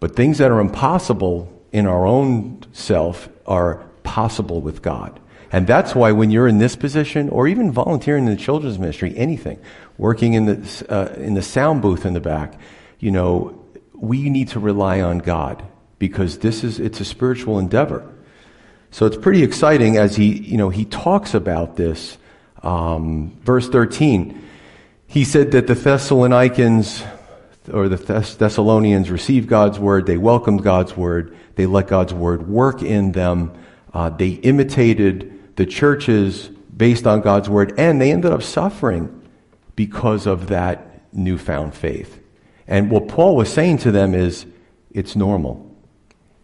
[0.00, 5.20] But things that are impossible in our own self are possible with God.
[5.52, 9.16] And that's why when you're in this position, or even volunteering in the children's ministry,
[9.16, 9.58] anything,
[9.98, 12.58] working in the, uh, in the sound booth in the back,
[12.98, 13.62] you know,
[13.94, 15.64] we need to rely on God
[15.98, 18.06] because this is, it's a spiritual endeavor.
[18.90, 22.18] So it's pretty exciting as he, you know, he talks about this.
[22.62, 24.42] Um, verse 13,
[25.06, 27.02] he said that the Thessalonians
[27.72, 32.82] or the Thessalonians received God's word, they welcomed God's word, they let God's word work
[32.82, 33.52] in them,
[33.92, 39.25] uh, they imitated the churches based on God's word, and they ended up suffering
[39.76, 42.20] because of that newfound faith.
[42.66, 44.46] And what Paul was saying to them is,
[44.90, 45.74] it's normal.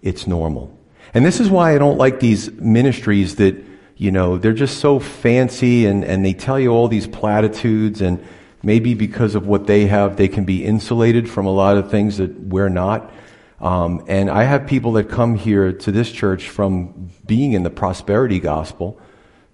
[0.03, 0.79] It's normal.
[1.14, 3.57] And this is why I don't like these ministries that,
[3.97, 8.25] you know, they're just so fancy and, and they tell you all these platitudes and,
[8.62, 12.18] Maybe because of what they have, they can be insulated from a lot of things
[12.18, 13.12] that we're not.
[13.61, 17.71] Um, and I have people that come here to this church from being in the
[17.71, 19.01] prosperity gospel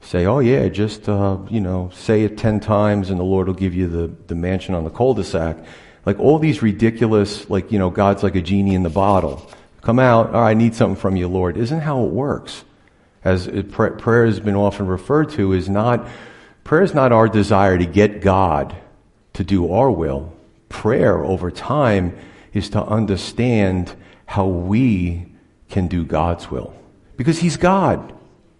[0.01, 3.55] say, oh yeah, just, uh, you know, say it 10 times and the Lord will
[3.55, 5.59] give you the, the mansion on the cul-de-sac.
[6.07, 9.49] Like all these ridiculous, like, you know, God's like a genie in the bottle.
[9.83, 11.57] Come out, oh, I need something from you, Lord.
[11.57, 12.65] Isn't how it works.
[13.25, 16.07] As it, prayer has been often referred to is not,
[16.65, 18.77] prayer is not our desire to get God
[19.35, 20.33] to do our will.
[20.69, 22.17] Prayer over time
[22.53, 23.95] is to understand
[24.27, 25.27] how we
[25.69, 26.75] can do God's will.
[27.17, 28.13] Because He's God,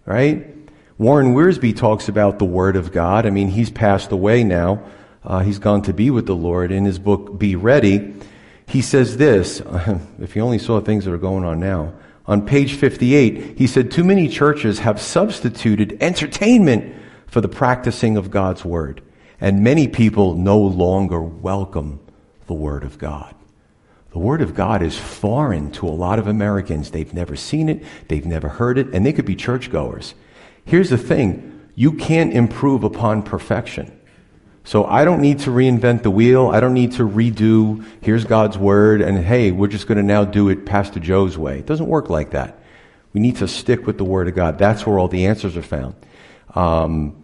[0.05, 0.58] right?
[0.99, 3.25] Warren Wiersbe talks about the Word of God.
[3.25, 4.83] I mean, he's passed away now.
[5.23, 6.73] Uh, he's gone to be with the Lord.
[6.73, 8.13] In his book, Be Ready,
[8.67, 9.61] he says this
[10.19, 11.93] if you only saw things that are going on now.
[12.25, 16.93] On page 58, he said, Too many churches have substituted entertainment
[17.27, 19.01] for the practicing of God's Word.
[19.39, 22.01] And many people no longer welcome
[22.47, 23.33] the Word of God.
[24.11, 26.91] The Word of God is foreign to a lot of Americans.
[26.91, 30.13] They've never seen it, they've never heard it, and they could be churchgoers.
[30.65, 33.97] Here's the thing you can't improve upon perfection.
[34.65, 36.49] So I don't need to reinvent the wheel.
[36.49, 40.25] I don't need to redo, here's God's Word, and hey, we're just going to now
[40.25, 41.59] do it Pastor Joe's way.
[41.59, 42.59] It doesn't work like that.
[43.13, 44.59] We need to stick with the Word of God.
[44.59, 45.95] That's where all the answers are found.
[46.53, 47.23] Um,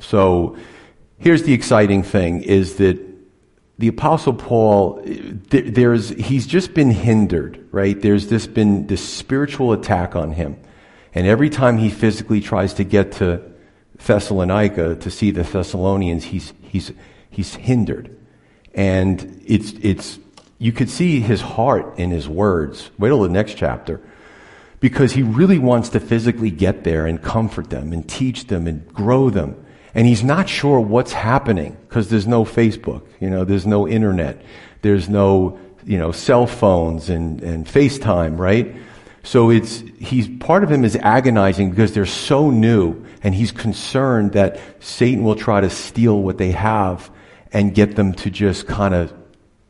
[0.00, 0.56] so,
[1.18, 2.98] here's the exciting thing is that
[3.78, 5.02] the apostle paul
[5.48, 10.56] there's he's just been hindered right there's this been this spiritual attack on him
[11.14, 13.42] and every time he physically tries to get to
[14.06, 16.92] thessalonica to see the thessalonians he's he's
[17.30, 18.16] he's hindered.
[18.74, 20.18] And it's it's
[20.58, 22.90] you could see his heart in his words.
[22.98, 24.00] Wait till the next chapter.
[24.80, 28.86] Because he really wants to physically get there and comfort them and teach them and
[28.92, 29.64] grow them.
[29.94, 34.42] And he's not sure what's happening because there's no Facebook, you know, there's no internet,
[34.80, 38.74] there's no, you know, cell phones and, and FaceTime, right?
[39.22, 44.32] So it's, he's, part of him is agonizing because they're so new and he's concerned
[44.32, 47.10] that Satan will try to steal what they have
[47.52, 49.12] and get them to just kind of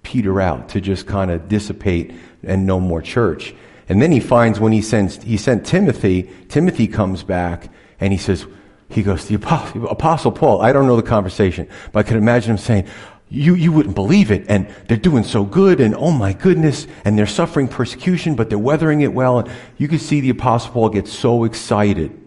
[0.02, 3.54] peter out, to just kind of dissipate and no more church.
[3.88, 7.68] And then he finds when he sends, he sent Timothy, Timothy comes back
[8.00, 8.46] and he says,
[8.88, 12.52] he goes, the apostle, apostle Paul, I don't know the conversation, but I can imagine
[12.52, 12.86] him saying,
[13.32, 14.44] you, you wouldn't believe it.
[14.48, 15.80] And they're doing so good.
[15.80, 16.86] And oh my goodness.
[17.04, 19.38] And they're suffering persecution, but they're weathering it well.
[19.38, 22.18] And you can see the apostle Paul get so excited.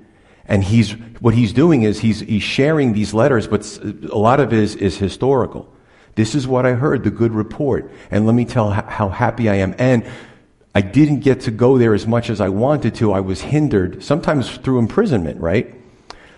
[0.47, 3.79] And he's, what he's doing is he's, he's sharing these letters, but
[4.11, 5.71] a lot of it is, is historical.
[6.15, 7.91] This is what I heard, the good report.
[8.09, 9.75] And let me tell how happy I am.
[9.77, 10.05] And
[10.73, 13.13] I didn't get to go there as much as I wanted to.
[13.13, 15.75] I was hindered, sometimes through imprisonment, right?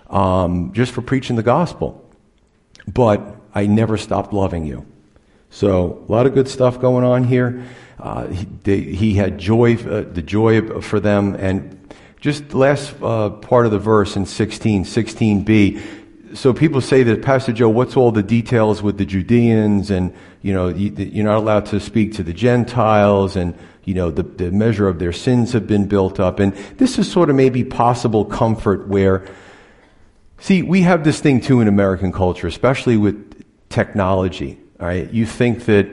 [0.10, 2.04] Um, just for preaching the gospel.
[2.88, 4.86] But I never stopped loving you.
[5.50, 7.66] So, a lot of good stuff going on here.
[8.00, 11.34] Uh, he, they, he, had joy, uh, the joy for them.
[11.34, 11.92] And
[12.22, 16.36] just the last uh, part of the verse in 16, 16b.
[16.36, 20.54] So people say that, Pastor Joe, what's all the details with the Judeans and, you
[20.54, 24.52] know, you, are not allowed to speak to the Gentiles and, you know, the, the
[24.52, 26.40] measure of their sins have been built up.
[26.40, 29.26] And this is sort of maybe possible comfort where,
[30.40, 33.37] see, we have this thing too in American culture, especially with
[33.78, 34.58] technology.
[34.80, 35.08] All right.
[35.14, 35.86] You think that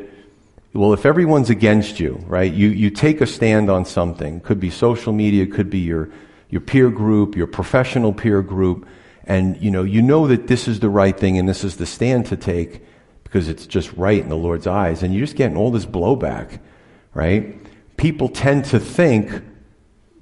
[0.73, 4.41] well, if everyone's against you, right, you, you take a stand on something.
[4.41, 6.11] Could be social media, could be your,
[6.49, 8.89] your peer group, your professional peer group,
[9.25, 11.87] and you know, you know that this is the right thing and this is the
[11.87, 12.83] stand to take
[13.23, 16.59] because it's just right in the Lord's eyes, and you're just getting all this blowback,
[17.13, 17.57] right?
[17.97, 19.31] People tend to think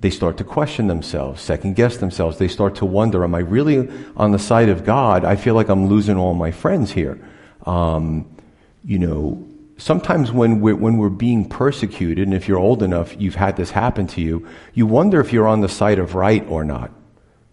[0.00, 2.36] they start to question themselves, second guess themselves.
[2.36, 5.24] They start to wonder, am I really on the side of God?
[5.24, 7.18] I feel like I'm losing all my friends here.
[7.66, 8.36] Um,
[8.84, 9.46] you know,
[9.78, 13.70] sometimes when we're, when we're being persecuted, and if you're old enough, you've had this
[13.70, 16.90] happen to you, you wonder if you're on the side of right or not.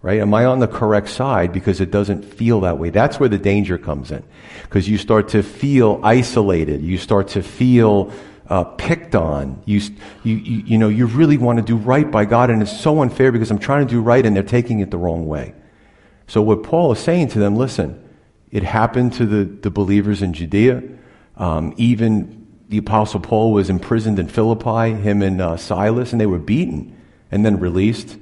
[0.01, 0.21] Right?
[0.21, 1.51] Am I on the correct side?
[1.51, 2.89] Because it doesn't feel that way.
[2.89, 4.23] That's where the danger comes in.
[4.63, 6.81] Because you start to feel isolated.
[6.81, 8.13] You start to feel
[8.47, 9.61] uh, picked on.
[9.65, 9.81] You,
[10.23, 13.01] you, you, you know, you really want to do right by God, and it's so
[13.01, 15.53] unfair because I'm trying to do right and they're taking it the wrong way.
[16.27, 18.08] So what Paul is saying to them, listen,
[18.51, 20.83] it happened to the, the believers in Judea.
[21.37, 26.25] Um, even the Apostle Paul was imprisoned in Philippi, him and uh, Silas, and they
[26.25, 26.95] were beaten
[27.31, 28.17] and then released.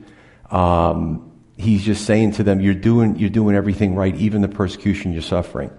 [0.51, 5.13] Um, he's just saying to them, you're doing, you're doing everything right, even the persecution
[5.13, 5.71] you're suffering.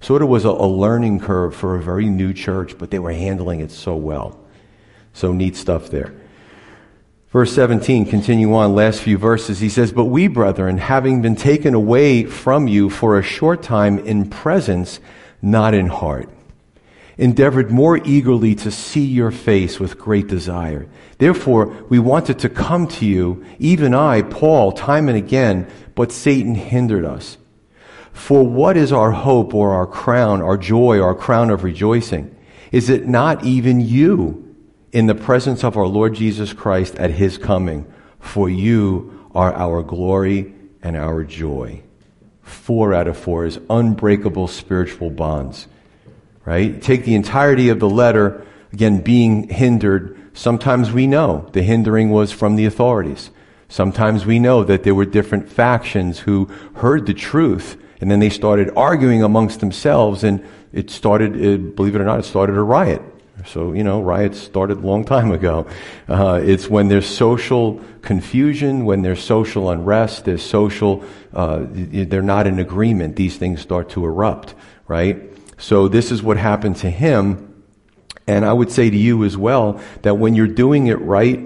[0.00, 3.12] Sort of was a, a learning curve for a very new church, but they were
[3.12, 4.38] handling it so well.
[5.12, 6.14] So neat stuff there.
[7.30, 9.60] Verse 17, continue on, last few verses.
[9.60, 14.00] He says, But we, brethren, having been taken away from you for a short time
[14.00, 14.98] in presence,
[15.40, 16.28] not in heart,
[17.16, 20.88] endeavored more eagerly to see your face with great desire.
[21.18, 26.56] Therefore, we wanted to come to you, even I, Paul, time and again, but Satan
[26.56, 27.38] hindered us.
[28.12, 32.36] For what is our hope or our crown, our joy, our crown of rejoicing?
[32.72, 34.49] Is it not even you
[34.92, 37.90] in the presence of our Lord Jesus Christ at his coming?
[38.18, 41.82] For you are our glory and our joy.
[42.42, 45.66] Four out of four is unbreakable spiritual bonds
[46.44, 46.80] right?
[46.82, 50.18] Take the entirety of the letter, again, being hindered.
[50.32, 53.30] Sometimes we know the hindering was from the authorities.
[53.68, 58.30] Sometimes we know that there were different factions who heard the truth and then they
[58.30, 63.02] started arguing amongst themselves and it started, believe it or not, it started a riot.
[63.46, 65.66] So, you know, riots started a long time ago.
[66.08, 72.46] Uh, it's when there's social confusion, when there's social unrest, there's social, uh, they're not
[72.46, 74.54] in agreement, these things start to erupt,
[74.88, 75.22] right?
[75.58, 77.64] So this is what happened to him.
[78.26, 81.40] And I would say to you as well that when you're doing it right,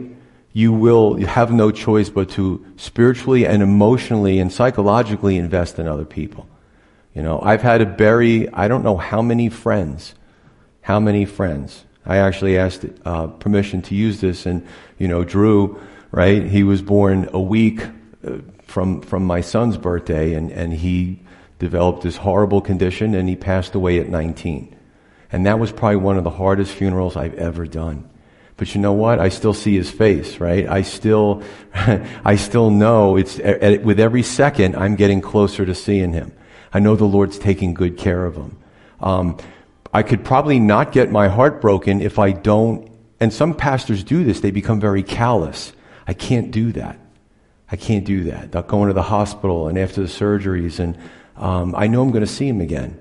[0.53, 6.05] you will have no choice but to spiritually and emotionally and psychologically invest in other
[6.05, 6.47] people.
[7.15, 10.15] You know, I've had to bury, I don't know how many friends,
[10.85, 11.85] how many friends.
[12.07, 14.67] I actually asked uh, permission to use this, and
[14.99, 15.81] you know, Drew,
[16.11, 16.43] right?
[16.43, 17.83] He was born a week
[18.27, 21.21] uh, from from my son's birthday, and and he
[21.59, 24.77] developed this horrible condition and he passed away at 19.
[25.33, 28.09] And that was probably one of the hardest funerals I've ever done.
[28.57, 29.19] But you know what?
[29.19, 30.69] I still see his face, right?
[30.69, 31.43] I still,
[31.75, 36.33] I still know it's, with every second, I'm getting closer to seeing him.
[36.73, 38.59] I know the Lord's taking good care of him.
[39.01, 39.39] Um,
[39.95, 42.91] I could probably not get my heart broken if I don't,
[43.21, 45.73] and some pastors do this, they become very callous.
[46.07, 46.99] I can't do that.
[47.71, 48.53] I can't do that.
[48.53, 50.99] They'll go into the hospital and after the surgeries and
[51.37, 53.01] um, I know I'm going to see him again.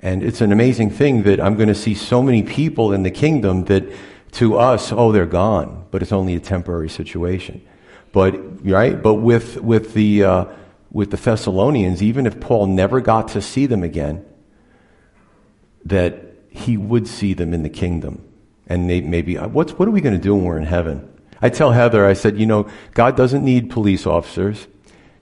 [0.00, 3.10] And it's an amazing thing that I'm going to see so many people in the
[3.10, 3.84] kingdom that
[4.32, 7.66] to us, oh, they're gone, but it's only a temporary situation.
[8.12, 9.00] But, right?
[9.02, 10.44] But with, with the, uh,
[10.90, 14.24] with the Thessalonians, even if Paul never got to see them again,
[15.84, 16.23] that
[16.54, 18.24] he would see them in the kingdom.
[18.68, 21.12] And they, maybe, uh, what's, what are we going to do when we're in heaven?
[21.42, 24.68] I tell Heather, I said, you know, God doesn't need police officers.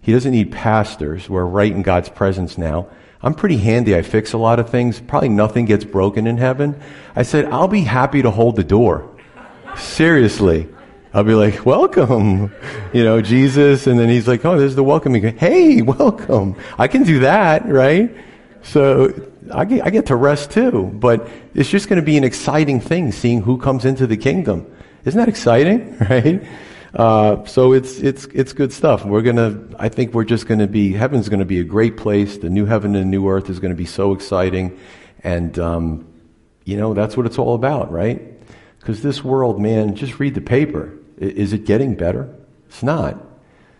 [0.03, 1.31] He doesn't need pastors.
[1.31, 2.89] We're right in God's presence now.
[3.23, 3.97] I'm pretty handy.
[3.97, 5.01] I fix a lot of things.
[5.01, 6.81] Probably nothing gets broken in heaven.
[7.17, 9.09] I said, I'll be happy to hold the door.
[9.77, 10.69] Seriously.
[11.15, 12.55] I'll be like, welcome,
[12.93, 13.87] you know, Jesus.
[13.87, 15.37] And then he's like, oh, there's the welcoming.
[15.39, 16.57] Hey, welcome.
[16.79, 18.15] I can do that, right?
[18.63, 20.91] So I get, I get to rest too.
[20.95, 24.67] But it's just going to be an exciting thing seeing who comes into the kingdom.
[25.05, 26.45] Isn't that exciting, right?
[26.95, 29.05] Uh, so it's it's it's good stuff.
[29.05, 29.59] We're gonna.
[29.79, 30.93] I think we're just gonna be.
[30.93, 32.37] Heaven's gonna be a great place.
[32.39, 34.79] The new heaven and new earth is gonna be so exciting,
[35.25, 36.07] and um,
[36.65, 38.21] you know that's what it's all about, right?
[38.79, 40.93] Because this world, man, just read the paper.
[41.17, 42.35] Is it getting better?
[42.69, 43.17] It's not.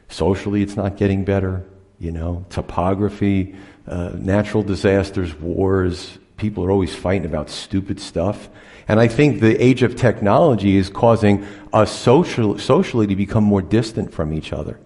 [0.09, 1.67] Socially, it's not getting better.
[1.99, 3.55] You know, topography,
[3.87, 6.19] uh, natural disasters, wars.
[6.37, 8.49] People are always fighting about stupid stuff.
[8.89, 13.63] And I think the age of technology is causing us social, socially to become more
[13.63, 14.79] distant from each other.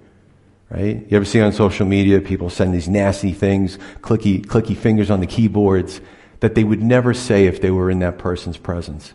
[0.69, 1.07] Right?
[1.09, 5.21] You ever see on social media people send these nasty things, clicky, clicky fingers on
[5.21, 6.01] the keyboards
[6.41, 9.15] that they would never say if they were in that person's presence.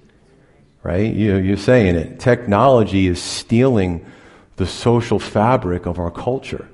[0.82, 1.14] Right?
[1.14, 2.20] You, you're saying it.
[2.20, 4.06] Technology is stealing
[4.56, 6.68] the social fabric of our culture.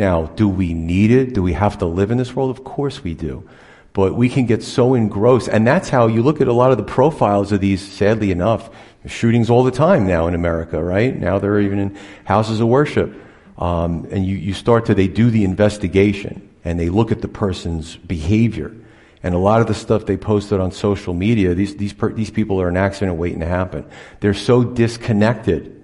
[0.00, 1.34] Now, do we need it?
[1.34, 2.48] Do we have to live in this world?
[2.48, 3.46] Of course we do.
[3.92, 5.48] But we can get so engrossed.
[5.48, 8.70] And that's how you look at a lot of the profiles of these, sadly enough,
[9.04, 11.14] shootings all the time now in America, right?
[11.14, 13.14] Now they're even in houses of worship.
[13.58, 17.28] Um, and you, you start to, they do the investigation and they look at the
[17.28, 18.74] person's behavior.
[19.22, 22.30] And a lot of the stuff they posted on social media, these, these, per, these
[22.30, 23.84] people are an accident waiting to happen.
[24.20, 25.79] They're so disconnected.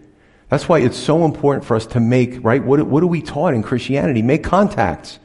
[0.49, 2.62] That's why it's so important for us to make, right?
[2.62, 4.22] What, what are we taught in Christianity?
[4.22, 5.18] Make contacts.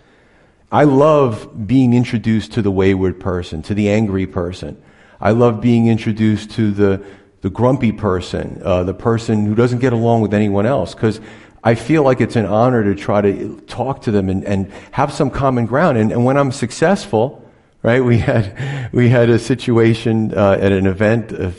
[0.71, 4.81] I love being introduced to the wayward person, to the angry person.
[5.19, 7.03] I love being introduced to the,
[7.41, 11.19] the grumpy person, uh, the person who doesn't get along with anyone else, because
[11.63, 15.13] I feel like it's an honor to try to talk to them and, and have
[15.13, 15.99] some common ground.
[15.99, 17.47] And, and when I'm successful,
[17.83, 21.51] right, we had, we had a situation uh, at an event a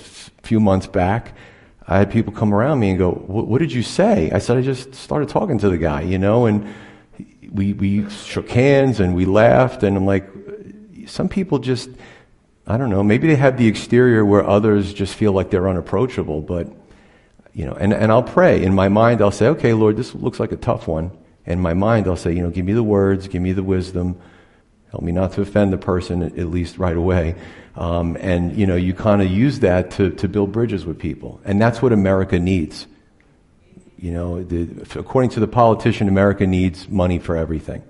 [0.42, 1.36] few months back.
[1.87, 4.30] I had people come around me and go, what did you say?
[4.30, 6.72] I said, I just started talking to the guy, you know, and
[7.51, 10.28] we, we shook hands and we laughed, and I'm like,
[11.07, 11.91] some people just,
[12.66, 16.41] I don't know, maybe they have the exterior where others just feel like they're unapproachable,
[16.41, 16.68] but,
[17.53, 18.62] you know, and, and I'll pray.
[18.62, 21.11] In my mind, I'll say, okay, Lord, this looks like a tough one.
[21.45, 24.20] In my mind, I'll say, you know, give me the words, give me the wisdom,
[24.93, 27.34] help me not to offend the person, at least right away.
[27.76, 31.40] Um, and, you know, you kind of use that to, to build bridges with people.
[31.47, 32.86] And that's what America needs.
[33.97, 34.68] You know, the,
[34.99, 37.82] according to the politician, America needs money for everything.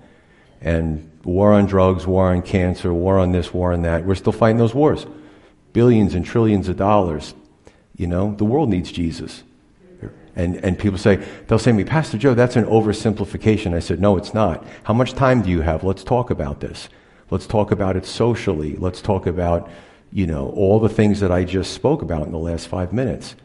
[0.61, 4.05] And war on drugs, war on cancer, war on this, war on that.
[4.05, 5.05] We're still fighting those wars.
[5.73, 7.33] Billions and trillions of dollars.
[7.97, 9.43] You know, the world needs Jesus.
[10.35, 13.73] And, and people say, they'll say to me, Pastor Joe, that's an oversimplification.
[13.75, 14.65] I said, no, it's not.
[14.83, 15.83] How much time do you have?
[15.83, 16.89] Let's talk about this.
[17.29, 18.75] Let's talk about it socially.
[18.75, 19.69] Let's talk about,
[20.11, 23.35] you know, all the things that I just spoke about in the last five minutes.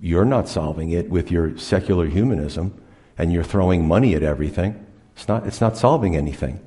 [0.00, 2.80] You're not solving it with your secular humanism
[3.16, 4.86] and you're throwing money at everything.
[5.16, 6.60] It's not, it's not solving anything.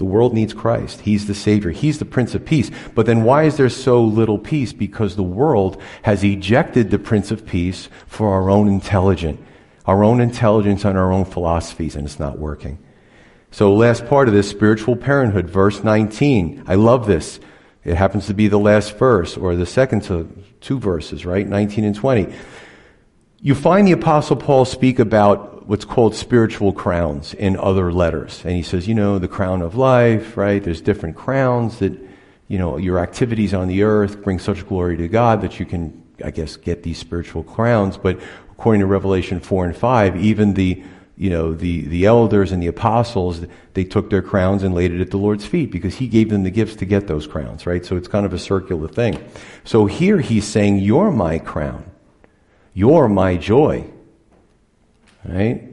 [0.00, 1.02] The world needs Christ.
[1.02, 1.72] He's the Savior.
[1.72, 2.70] He's the Prince of Peace.
[2.94, 4.72] But then why is there so little peace?
[4.72, 9.38] Because the world has ejected the Prince of Peace for our own intelligence,
[9.84, 12.78] our own intelligence and our own philosophies, and it's not working.
[13.50, 16.64] So last part of this, spiritual parenthood, verse 19.
[16.66, 17.38] I love this.
[17.84, 21.46] It happens to be the last verse, or the second to two verses, right?
[21.46, 22.32] 19 and 20
[23.42, 28.42] you find the Apostle Paul speak about what's called spiritual crowns in other letters.
[28.44, 30.60] And he says, you know, the crown of life, right?
[30.60, 31.96] There's different crowns that,
[32.48, 36.02] you know, your activities on the earth bring such glory to God that you can,
[36.24, 37.96] I guess, get these spiritual crowns.
[37.96, 38.18] But
[38.50, 40.82] according to Revelation 4 and 5, even the,
[41.16, 45.00] you know, the, the elders and the apostles, they took their crowns and laid it
[45.00, 47.86] at the Lord's feet because he gave them the gifts to get those crowns, right?
[47.86, 49.24] So it's kind of a circular thing.
[49.62, 51.88] So here he's saying, you're my crown.
[52.74, 53.88] You're my joy.
[55.24, 55.70] Right?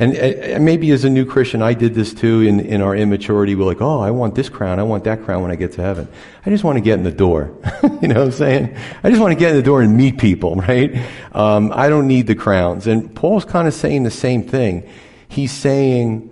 [0.00, 3.54] And, and, maybe as a new Christian, I did this too in, in our immaturity.
[3.54, 4.78] We're like, oh, I want this crown.
[4.78, 6.08] I want that crown when I get to heaven.
[6.46, 7.54] I just want to get in the door.
[8.00, 8.76] you know what I'm saying?
[9.04, 10.96] I just want to get in the door and meet people, right?
[11.32, 12.86] Um, I don't need the crowns.
[12.86, 14.88] And Paul's kind of saying the same thing.
[15.28, 16.28] He's saying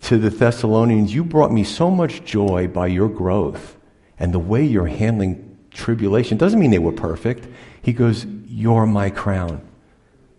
[0.00, 3.76] to the Thessalonians, you brought me so much joy by your growth
[4.18, 6.38] and the way you're handling tribulation.
[6.38, 7.46] Doesn't mean they were perfect.
[7.82, 9.65] He goes, you're my crown.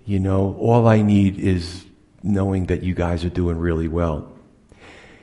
[0.07, 1.83] You know, all I need is
[2.23, 4.31] knowing that you guys are doing really well.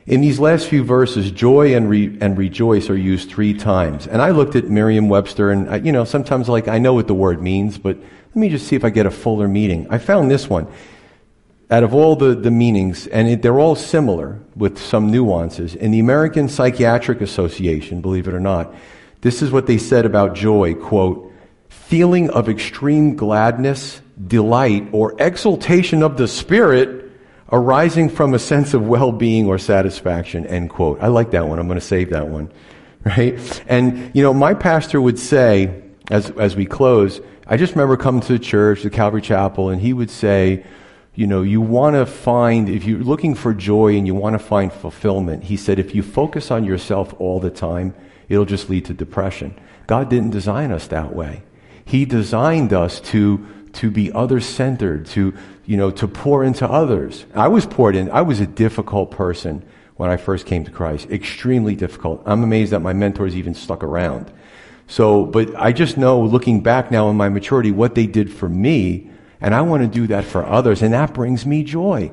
[0.05, 4.07] In these last few verses, joy and, re- and rejoice are used three times.
[4.07, 7.07] And I looked at Merriam Webster, and, I, you know, sometimes like I know what
[7.07, 9.87] the word means, but let me just see if I get a fuller meaning.
[9.89, 10.67] I found this one.
[11.71, 15.93] Out of all the, the meanings, and it, they're all similar with some nuances, in
[15.93, 18.75] the American Psychiatric Association, believe it or not,
[19.23, 21.33] this is what they said about joy, quote,
[21.71, 27.11] feeling of extreme gladness, delight, or exultation of the Spirit
[27.53, 30.99] arising from a sense of well being or satisfaction, end quote.
[31.01, 31.59] I like that one.
[31.59, 32.51] I'm going to save that one.
[33.05, 33.63] right?
[33.67, 38.23] And, you know, my pastor would say, as, as we close, I just remember coming
[38.23, 40.65] to the church, the Calvary Chapel, and he would say,
[41.15, 44.39] you know, you want to find, if you're looking for joy and you want to
[44.39, 47.95] find fulfillment, he said, if you focus on yourself all the time,
[48.29, 49.55] it'll just lead to depression.
[49.87, 51.43] God didn't design us that way.
[51.85, 53.47] He designed us to,
[53.77, 55.35] to be other centered, to,
[55.67, 57.27] you know, to pour into others.
[57.35, 58.11] I was poured in.
[58.11, 59.65] I was a difficult person
[59.97, 61.11] when I first came to Christ.
[61.11, 62.23] Extremely difficult.
[62.27, 64.33] I'm amazed that my mentors even stuck around.
[64.87, 68.49] So, but I just know looking back now in my maturity what they did for
[68.49, 69.11] me,
[69.41, 72.13] and I want to do that for others, and that brings me joy,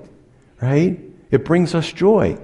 [0.61, 0.99] right?
[1.31, 2.37] It brings us joy.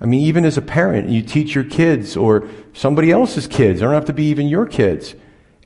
[0.00, 3.86] I mean, even as a parent, you teach your kids or somebody else's kids, they
[3.86, 5.14] don't have to be even your kids,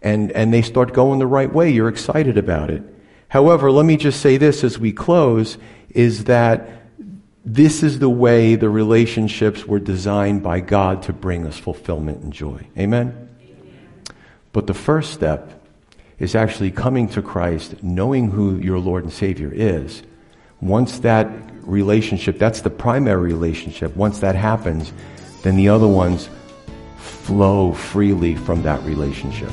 [0.02, 1.70] and, and they start going the right way.
[1.70, 2.82] You're excited about it.
[3.28, 5.58] However, let me just say this as we close
[5.90, 6.68] is that
[7.44, 12.32] this is the way the relationships were designed by God to bring us fulfillment and
[12.32, 12.66] joy.
[12.76, 13.28] Amen?
[14.52, 15.62] But the first step
[16.18, 20.02] is actually coming to Christ, knowing who your Lord and Savior is.
[20.60, 21.30] Once that
[21.62, 24.92] relationship, that's the primary relationship, once that happens,
[25.42, 26.28] then the other ones
[26.96, 29.52] flow freely from that relationship.